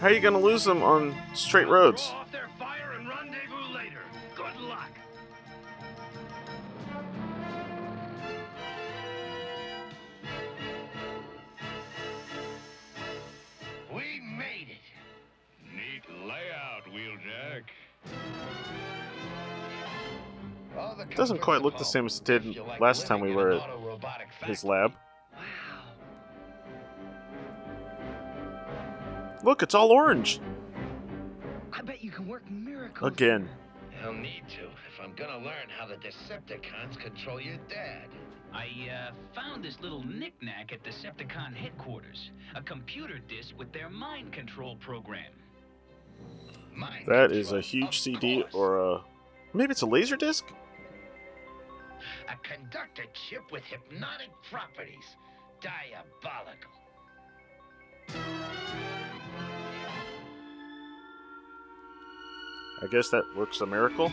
[0.00, 2.10] How are you gonna lose them on straight roads?
[2.10, 3.98] Throw off their fire and rendezvous later.
[4.36, 4.92] Good luck.
[13.92, 14.78] We made it.
[15.74, 17.64] Neat layout, Wheeljack.
[21.16, 23.54] Doesn't quite look the same as it did If you like last time we were
[23.54, 24.92] at his lab.
[29.44, 30.40] Look, it's all orange
[31.72, 33.12] I bet you can work miracles.
[33.12, 33.48] again.
[34.02, 38.08] I'll need to if I'm gonna learn how the Decepticons control your dad.
[38.52, 42.30] I uh, found this little knickknack at Decepticon headquarters.
[42.54, 45.32] A computer disk with their mind control program.
[46.74, 48.54] Mind That is a huge CD course.
[48.54, 49.04] or a
[49.52, 50.44] maybe it's a laser disc.
[52.28, 55.16] A conductor chip with hypnotic properties.
[55.60, 56.70] Diabolical.
[62.82, 64.12] I guess that works a miracle.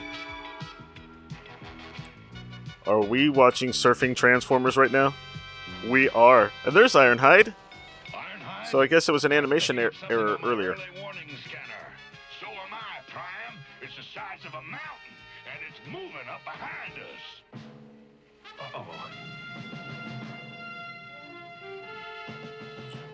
[2.87, 5.13] Are we watching Surfing Transformers right now?
[5.89, 6.51] We are.
[6.65, 7.53] And there's Ironhide.
[8.11, 8.67] Ironhide?
[8.71, 10.71] So I guess it was an animation er- error earlier.
[10.73, 11.63] early warning scanner.
[12.39, 13.59] So am I, Prime.
[13.81, 15.15] It's the size of a mountain,
[15.51, 17.61] and it's moving up behind us.
[18.59, 18.85] Uh-oh.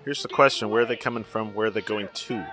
[0.04, 1.54] Here's the question where are they coming from?
[1.54, 2.46] Where are they going to?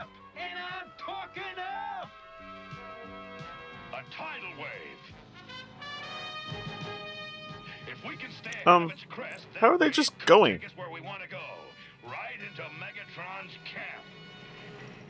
[8.69, 10.61] Um, of its crest, that how are they just going?
[10.77, 11.41] where we want to go,
[12.05, 14.05] right into Megatron's camp.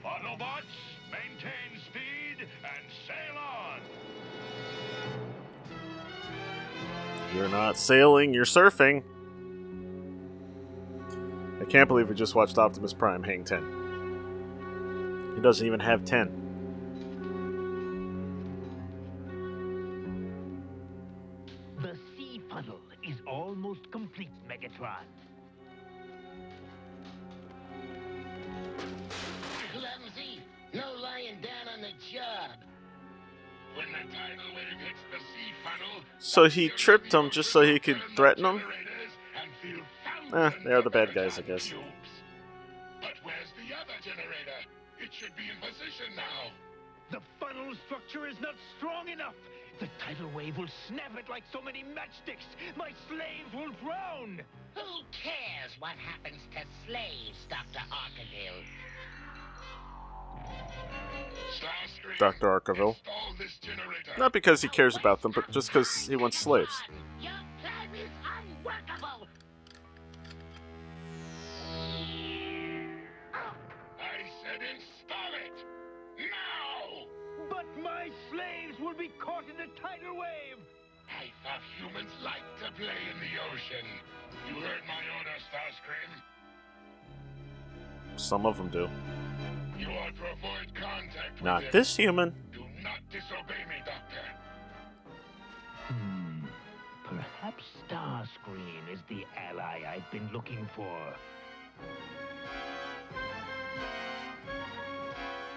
[0.05, 0.63] Autobots,
[1.11, 3.81] maintain speed and sail on.
[7.35, 9.03] You're not sailing, you're surfing.
[11.61, 15.33] I can't believe we just watched Optimus Prime hang 10.
[15.35, 16.48] He doesn't even have 10.
[36.39, 38.59] So he tripped him just so he could threaten him?
[38.61, 41.75] generators and feel Eh, they are the bad guys, I guess.
[43.03, 44.63] But where's the other generator?
[45.03, 46.55] It should be in position now.
[47.11, 49.35] The funnel structure is not strong enough.
[49.81, 52.47] The tidal wave will snap it like so many matchsticks.
[52.77, 54.41] My slaves will drown.
[54.77, 57.83] Who cares what happens to slaves, Dr.
[57.91, 58.63] Arkeville?
[61.51, 62.47] Starscream, Dr.
[62.47, 62.97] Arkeville.
[62.97, 64.13] install this generator.
[64.19, 66.83] Not because he cares about them, but just because he wants slaves.
[67.21, 68.11] Your plan is
[68.65, 69.27] unworkable!
[73.99, 75.65] I said install it.
[76.19, 77.07] Now!
[77.49, 80.59] But my slaves will be caught in the tidal wave.
[81.09, 83.87] I thought humans liked to play in the ocean.
[84.47, 85.19] some of them do.
[86.09, 86.38] You
[89.87, 91.69] are to avoid contact with Not him.
[91.73, 92.35] this human.
[92.53, 94.27] Do not disobey me, Doctor.
[95.89, 96.45] Hmm.
[97.05, 100.85] Perhaps Starscream is the ally I've been looking for.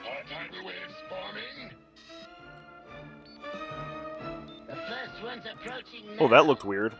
[0.06, 1.72] Are tidal waves forming?
[4.68, 6.94] The first one's approaching Oh, that looked weird.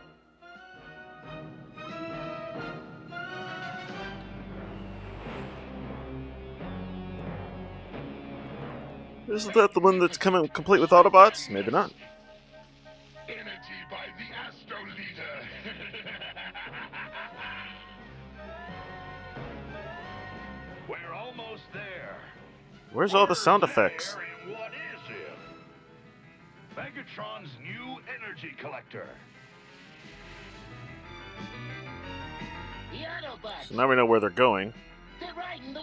[9.32, 11.48] Isn't that the one that's coming complete with Autobots?
[11.48, 11.90] Maybe not.
[13.26, 13.48] Energy
[13.90, 15.48] by the Astro Leader.
[20.88, 22.18] We're almost there.
[22.92, 24.18] Where's all the sound effects?
[24.46, 25.38] What is it?
[26.76, 29.08] Megatron's new energy collector.
[32.92, 33.68] The Autobots.
[33.70, 34.74] So now we know where they're going.
[35.20, 35.80] They're riding the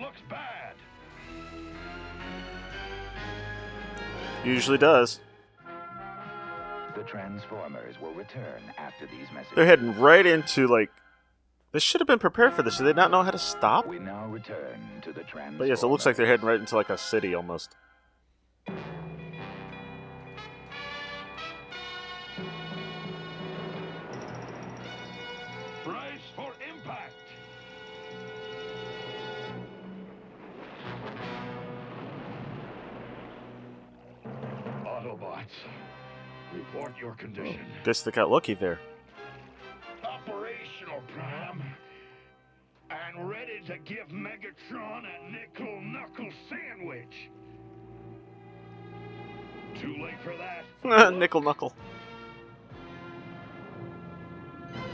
[0.00, 0.74] looks bad.
[4.44, 5.20] Usually does.
[6.94, 9.54] The Transformers will return after these messages.
[9.54, 10.90] They're heading right into like.
[11.72, 12.78] They should have been prepared for this.
[12.78, 13.86] Do they not know how to stop?
[13.86, 15.58] We now return to the Transformers.
[15.58, 17.76] But yes, it looks like they're heading right into like a city almost.
[36.72, 37.60] Report your condition.
[37.60, 38.78] Oh, guess they got lucky there.
[40.04, 41.62] Operational, Prime.
[42.90, 47.30] And ready to give Megatron a nickel knuckle sandwich.
[49.80, 51.12] Too late for that.
[51.18, 51.74] Nickel knuckle.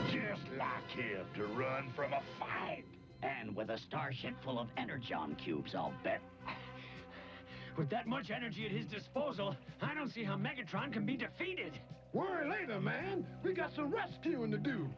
[0.07, 2.85] Just like him to run from a fight.
[3.23, 6.21] And with a starship full of energon cubes, I'll bet.
[7.77, 11.73] With that much energy at his disposal, I don't see how Megatron can be defeated.
[12.13, 13.27] Worry later, man.
[13.43, 14.89] We got some rescuing to do.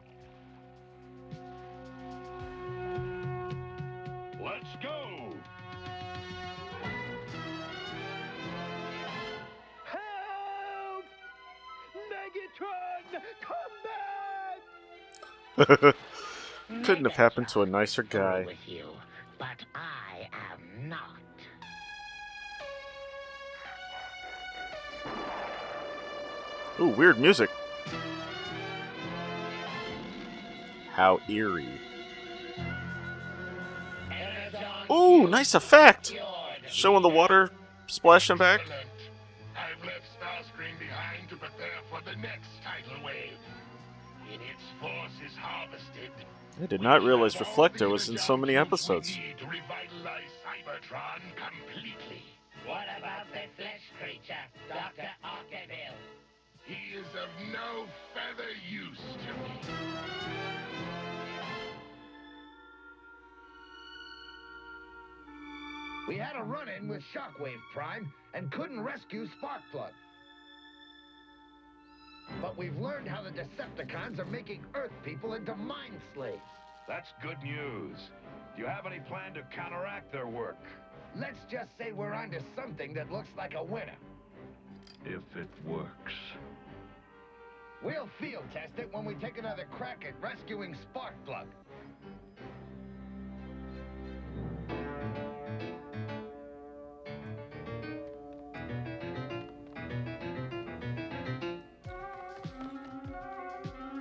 [4.39, 5.33] Let's go.
[9.85, 11.05] Help!
[12.13, 13.73] Megatron, come
[15.57, 15.95] back!
[16.83, 18.43] Couldn't have happened to a nicer guy.
[18.45, 18.85] with you,
[19.39, 21.17] but I am not.
[26.79, 27.49] Ooh, weird music.
[30.91, 31.67] How eerie.
[34.89, 36.13] Ooh, nice effect.
[36.69, 37.49] Showing the water
[37.87, 38.61] splashing back.
[39.55, 43.31] I've left Starscream behind to prepare for the next tidal wave.
[44.29, 46.11] When its force is harvested,
[46.61, 49.15] I did not realize Reflector was in so many episodes.
[49.15, 52.23] to revitalize Cybertron completely.
[52.65, 54.35] What about the flesh creature,
[54.67, 55.09] Dr.
[56.67, 59.73] He is of no further use to me.
[66.09, 69.91] We had a run-in with Shockwave Prime and couldn't rescue Sparkplug.
[72.41, 76.41] But we've learned how the Decepticons are making Earth people into mind slaves.
[76.85, 77.97] That's good news.
[78.55, 80.59] Do you have any plan to counteract their work?
[81.17, 83.95] Let's just say we're onto something that looks like a winner.
[85.05, 86.13] If it works.
[87.83, 91.45] We'll field test it when we take another crack at rescuing Sparkplug.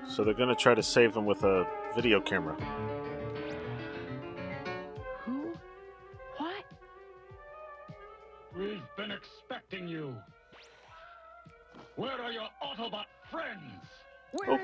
[0.08, 2.56] So they're gonna try to save him with a video camera.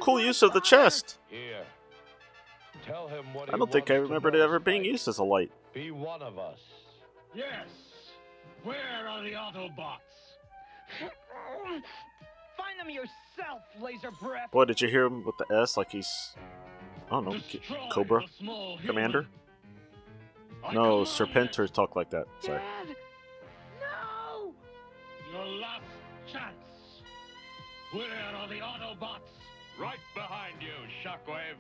[0.03, 1.18] Cool use of the chest.
[1.28, 1.64] Here.
[2.84, 5.53] Tell him what I don't think I remembered it ever being used as a light.
[5.72, 6.59] Be one of us.
[7.32, 7.68] Yes.
[8.64, 9.98] Where are the Autobots?
[12.57, 14.50] Find them yourself, Laser Breath.
[14.50, 16.34] Boy, did you hear him with the S like he's.
[17.07, 17.61] I don't know, K-
[17.92, 18.24] Cobra?
[18.38, 19.28] Small Commander?
[20.72, 22.26] No, Serpentors talk like that.
[22.40, 22.61] Sorry.
[23.80, 24.53] No!
[25.32, 25.82] Your last
[26.26, 26.55] chance.
[27.92, 29.20] Where are the Autobots?
[29.78, 30.68] Right behind you,
[31.02, 31.56] Shockwave.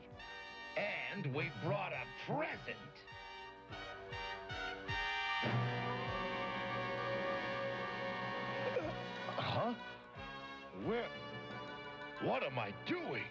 [0.76, 2.76] And we brought a present.
[9.36, 9.72] Huh?
[10.84, 11.04] Where?
[12.22, 13.24] What am I doing?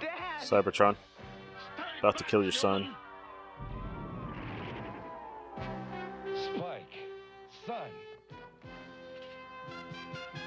[0.00, 0.42] Dad!
[0.42, 0.96] Cybertron.
[2.00, 2.94] About to kill your son.
[6.34, 6.94] Spike.
[7.66, 7.90] Son.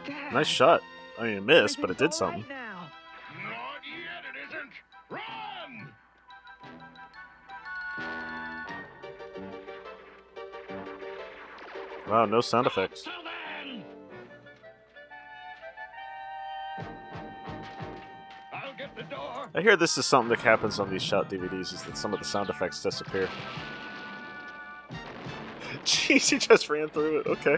[0.06, 0.34] Dad!
[0.34, 0.82] Nice shot.
[1.18, 2.44] I mean, it missed, but it did something.
[2.50, 2.50] Right.
[3.44, 4.72] Not yet, it isn't.
[5.10, 5.94] Run!
[12.10, 13.08] Wow, no sound effects.
[18.54, 19.50] I'll get the door.
[19.56, 22.20] I hear this is something that happens on these Shout DVDs, is that some of
[22.20, 23.30] the sound effects disappear.
[25.86, 27.28] Jeez, he just ran through it.
[27.28, 27.58] Okay.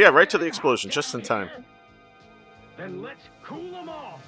[0.00, 1.50] Yeah, right to the explosion, just in time.
[2.78, 4.22] Then let's cool them off.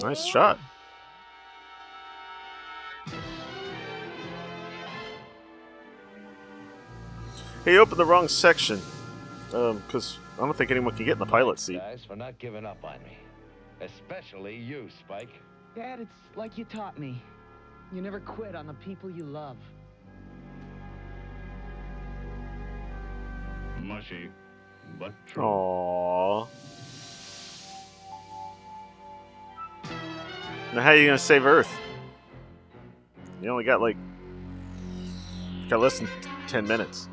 [0.00, 0.58] Nice shot.
[7.66, 8.80] He opened the wrong section.
[9.52, 11.78] Um, because I don't think anyone can get in the pilot seat.
[11.78, 13.18] Guys, for not giving up on me.
[13.82, 15.42] Especially you, Spike.
[15.74, 17.22] Dad, it's like you taught me.
[17.92, 19.56] You never quit on the people you love.
[23.80, 24.30] Mushy,
[24.98, 25.42] but true.
[25.42, 26.48] Aww.
[30.74, 31.72] Now, how are you gonna save Earth?
[33.42, 33.96] You only got like
[35.68, 36.08] got less than
[36.46, 37.08] ten minutes.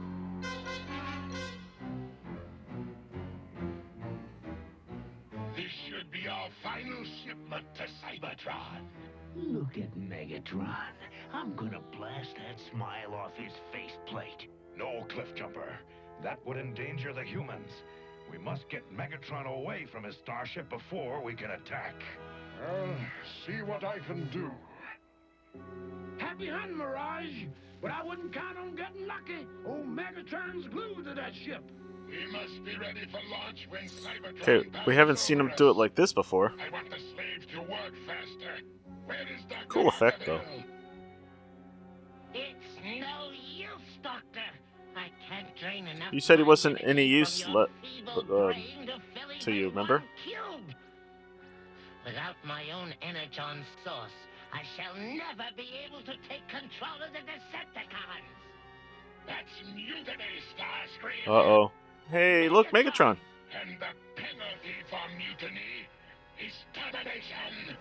[17.17, 17.71] The humans.
[18.31, 21.95] We must get Megatron away from his starship before we can attack.
[22.69, 22.95] I'll
[23.45, 24.51] see what I can do.
[26.17, 27.45] Happy hunting, Mirage.
[27.81, 29.47] But I wouldn't count on getting lucky.
[29.65, 31.63] Old Megatron's glued to that ship.
[32.07, 35.75] We must be ready for launch when Cybertron Okay, we haven't seen him do it
[35.75, 36.53] like this before.
[36.59, 38.63] I want the slaves to work faster.
[39.05, 39.65] Where is Dr.
[39.69, 40.41] Cool effect, though.
[42.33, 44.41] It's no use, Doctor.
[44.97, 46.11] I can't drain enough.
[46.11, 47.69] You said it wasn't any use le-
[48.17, 48.53] uh,
[49.41, 50.03] to you, remember?
[52.05, 54.11] Without my own energon source,
[54.53, 58.27] I shall never be able to take control of the Decepticons.
[59.27, 61.27] That's mutiny, Starscream.
[61.27, 61.71] Uh oh.
[62.09, 63.17] Hey, look, Megatron.
[63.61, 65.87] And the penalty for mutiny
[66.39, 67.77] is termination.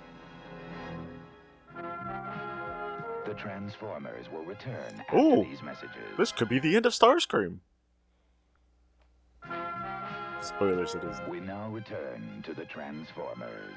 [3.27, 5.45] The Transformers will return Ooh.
[5.45, 5.97] these messages.
[6.17, 7.59] This could be the end of Starscream.
[10.41, 11.21] Spoilers, it is.
[11.29, 13.75] We now return to the Transformers.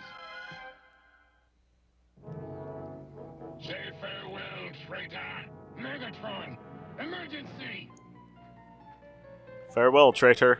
[3.59, 5.17] Say farewell, traitor.
[5.79, 6.57] Megatron,
[6.99, 7.89] emergency.
[9.73, 10.59] Farewell, traitor.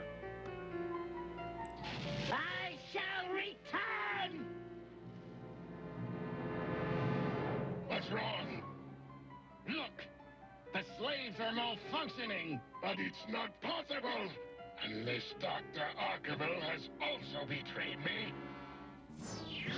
[11.00, 14.32] Slaves are malfunctioning, but it's not possible
[14.86, 15.88] unless Dr.
[15.98, 18.34] Arkeville has also betrayed me.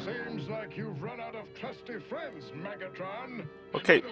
[0.06, 3.46] Seems like you've run out of trusty friends, Megatron.
[3.76, 4.04] Okay,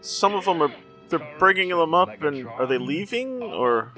[0.00, 0.72] some of them are.
[1.08, 3.42] They're bringing them up, and are they leaving?
[3.42, 3.92] Or.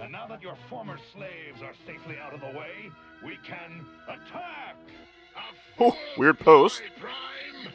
[0.00, 2.90] And now that your former slaves are safely out of the way,
[3.24, 4.76] we can attack!
[5.78, 6.80] Oh, weird pose.
[6.98, 7.72] Prime,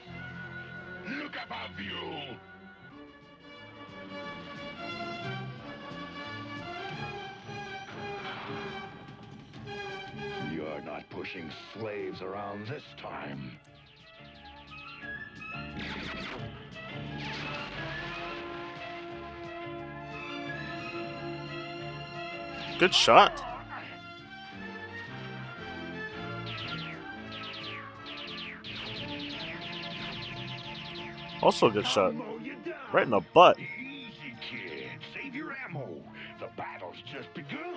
[1.19, 2.35] look above you.
[11.01, 13.59] Not pushing slaves around this time.
[22.79, 23.43] Good shot.
[31.41, 32.13] Also a good shot.
[32.93, 33.57] Right in the butt.
[33.59, 34.89] Easy, kid.
[35.13, 36.01] Save your ammo.
[36.39, 37.70] The battle's just begun.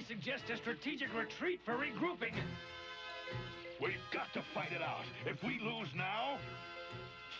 [0.00, 2.32] I suggest a strategic retreat for regrouping.
[3.82, 5.04] We've got to fight it out.
[5.26, 6.38] If we lose now,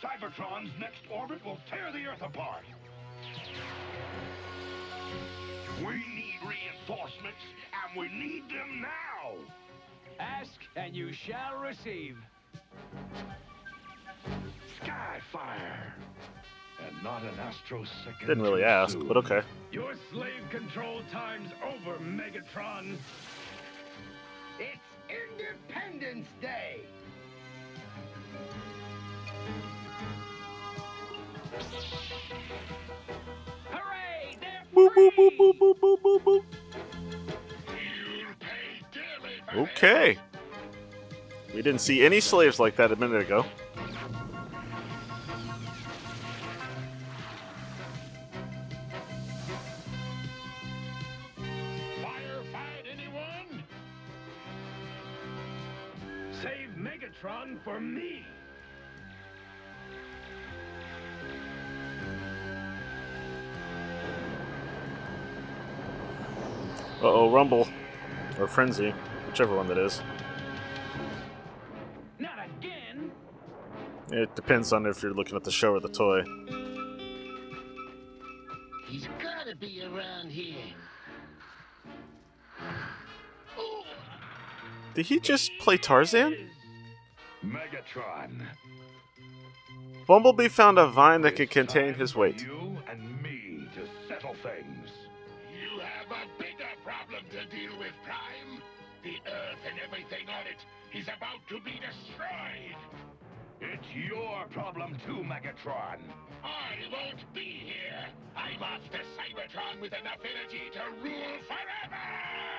[0.02, 2.64] Cybertron's next orbit will tear the Earth apart.
[5.78, 7.40] We need reinforcements,
[7.72, 9.36] and we need them now.
[10.18, 12.18] Ask and you shall receive.
[14.82, 15.94] Skyfire.
[16.86, 18.26] And not an astro second.
[18.26, 19.06] Didn't really ask, soon.
[19.06, 19.42] but okay.
[19.72, 22.96] Your slave control time's over, Megatron.
[24.58, 24.78] It's
[25.08, 26.80] Independence Day.
[33.70, 34.38] Hooray!
[34.74, 36.44] Boop, boop, boop, boop, boop, boop, boop, boop.
[39.56, 40.16] Okay.
[41.54, 43.44] We didn't see any slaves like that a minute ago.
[57.50, 58.24] Megatron for me.
[67.02, 67.68] Uh oh, Rumble.
[68.38, 68.94] Or Frenzy.
[69.26, 70.02] Whichever one that is.
[72.18, 73.10] Not again!
[74.10, 76.22] It depends on if you're looking at the show or the toy.
[78.86, 80.56] He's gotta be around here.
[84.94, 86.50] Did he just play Tarzan?
[87.44, 88.42] Megatron.
[90.06, 92.42] Bumblebee found a vine that could contain his weight.
[92.42, 94.88] You and me to settle things.
[95.50, 98.60] You have a bigger problem to deal with, Prime.
[99.02, 102.76] The Earth and everything on it is about to be destroyed.
[103.60, 106.00] It's your problem too, Megatron.
[106.42, 108.06] I won't be here.
[108.36, 112.49] I'm off to Cybertron with enough energy to rule forever.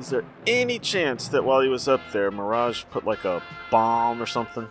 [0.00, 4.22] Is there any chance that while he was up there, Mirage put like a bomb
[4.22, 4.66] or something?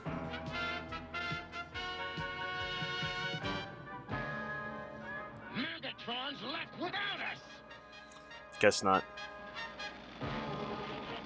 [5.55, 7.43] Megatron's left without us.
[8.59, 9.03] Guess not.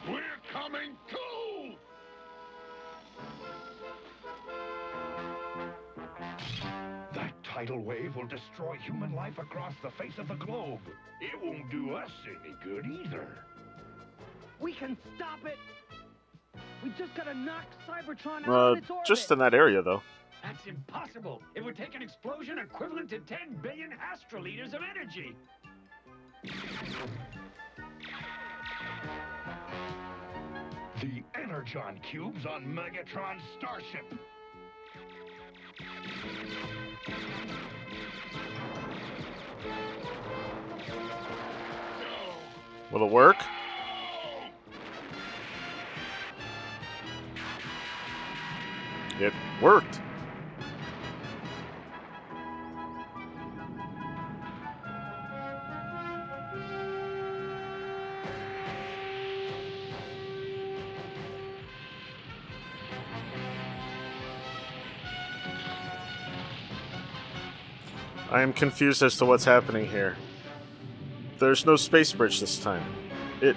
[0.05, 0.21] We're
[0.51, 1.75] coming too.
[7.13, 10.81] That tidal wave will destroy human life across the face of the globe.
[11.21, 13.29] It won't do us any good either.
[14.63, 15.57] We can stop it.
[16.81, 19.05] We just gotta knock Cybertron out Uh, of its orbit.
[19.05, 20.01] just in that area, though.
[20.41, 21.41] That's impossible.
[21.53, 25.35] It would take an explosion equivalent to 10 billion astroliters of energy.
[31.01, 34.05] The Energon cubes on Megatron's starship.
[42.91, 43.37] Will it work?
[49.23, 49.31] It
[49.61, 50.01] worked.
[68.29, 70.17] I am confused as to what's happening here.
[71.39, 72.83] There's no space bridge this time.
[73.39, 73.55] It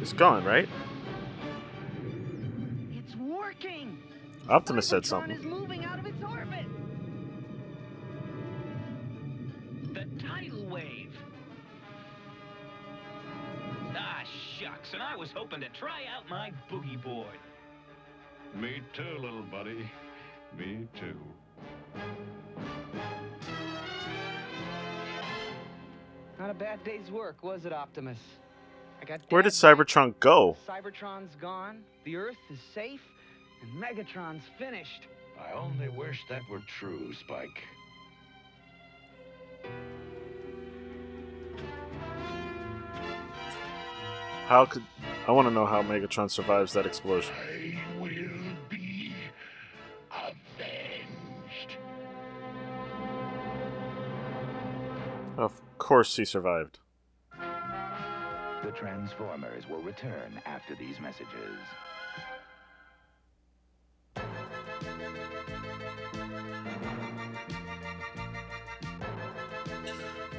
[0.00, 0.70] is gone, right?
[4.50, 5.30] Optimus said Cybertron something.
[5.30, 6.66] is moving out of its orbit.
[9.94, 11.12] The tidal wave.
[13.96, 14.22] Ah,
[14.58, 17.38] shucks, and I was hoping to try out my boogie board.
[18.54, 19.88] Me too, little buddy.
[20.58, 21.16] Me too.
[26.40, 28.18] Not a bad day's work, was it, Optimus?
[29.00, 30.56] I got Where did Cybertron go?
[30.66, 33.00] Cybertron's gone, the Earth is safe,
[33.62, 35.06] and Megatron's finished.
[35.38, 37.62] I only wish that were true, Spike.
[44.46, 44.82] How could
[45.28, 47.32] I want to know how Megatron survives that explosion?
[47.40, 48.10] I will
[48.68, 49.14] be
[50.10, 51.76] avenged.
[55.36, 56.80] Of course he survived.
[58.64, 61.58] The Transformers will return after these messages.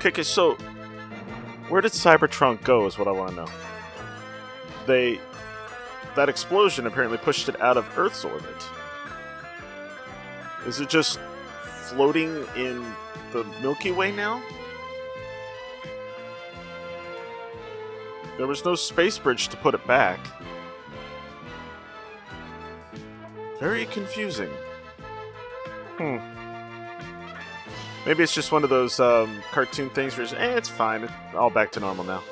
[0.10, 0.56] Okay, so
[1.70, 2.86] where did Cybertron go?
[2.86, 3.48] Is what I want to know.
[4.86, 5.20] They
[6.16, 8.68] that explosion apparently pushed it out of Earth's orbit.
[10.66, 11.20] Is it just
[11.86, 12.86] floating in
[13.32, 14.42] the Milky Way now?
[18.38, 20.20] There was no space bridge to put it back.
[23.60, 24.50] Very confusing.
[25.98, 26.31] Hmm.
[28.06, 31.04] Maybe it's just one of those um, cartoon things where it's, eh, it's fine.
[31.04, 32.24] It's all back to normal now.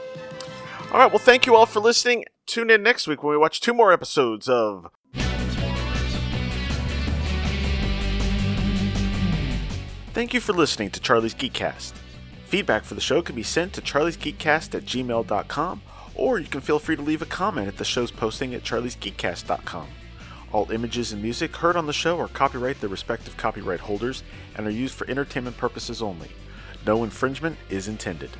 [0.91, 2.25] All right, well, thank you all for listening.
[2.47, 4.89] Tune in next week when we watch two more episodes of.
[10.13, 11.93] Thank you for listening to Charlie's Geekcast.
[12.45, 15.81] Feedback for the show can be sent to charliesgeekcast at gmail.com,
[16.15, 19.87] or you can feel free to leave a comment at the show's posting at charliesgeekcast.com.
[20.51, 24.23] All images and music heard on the show are copyright their respective copyright holders
[24.55, 26.29] and are used for entertainment purposes only.
[26.87, 28.31] No infringement is intended.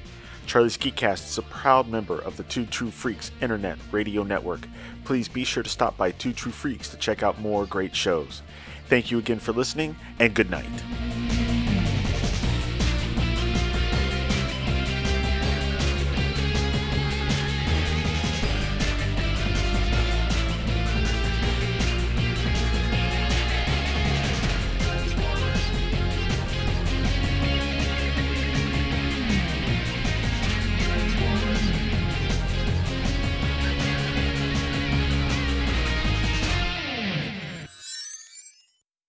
[0.47, 4.67] Charlie's Geekcast is a proud member of the Two True Freaks Internet Radio Network.
[5.05, 8.41] Please be sure to stop by Two True Freaks to check out more great shows.
[8.87, 11.58] Thank you again for listening, and good night.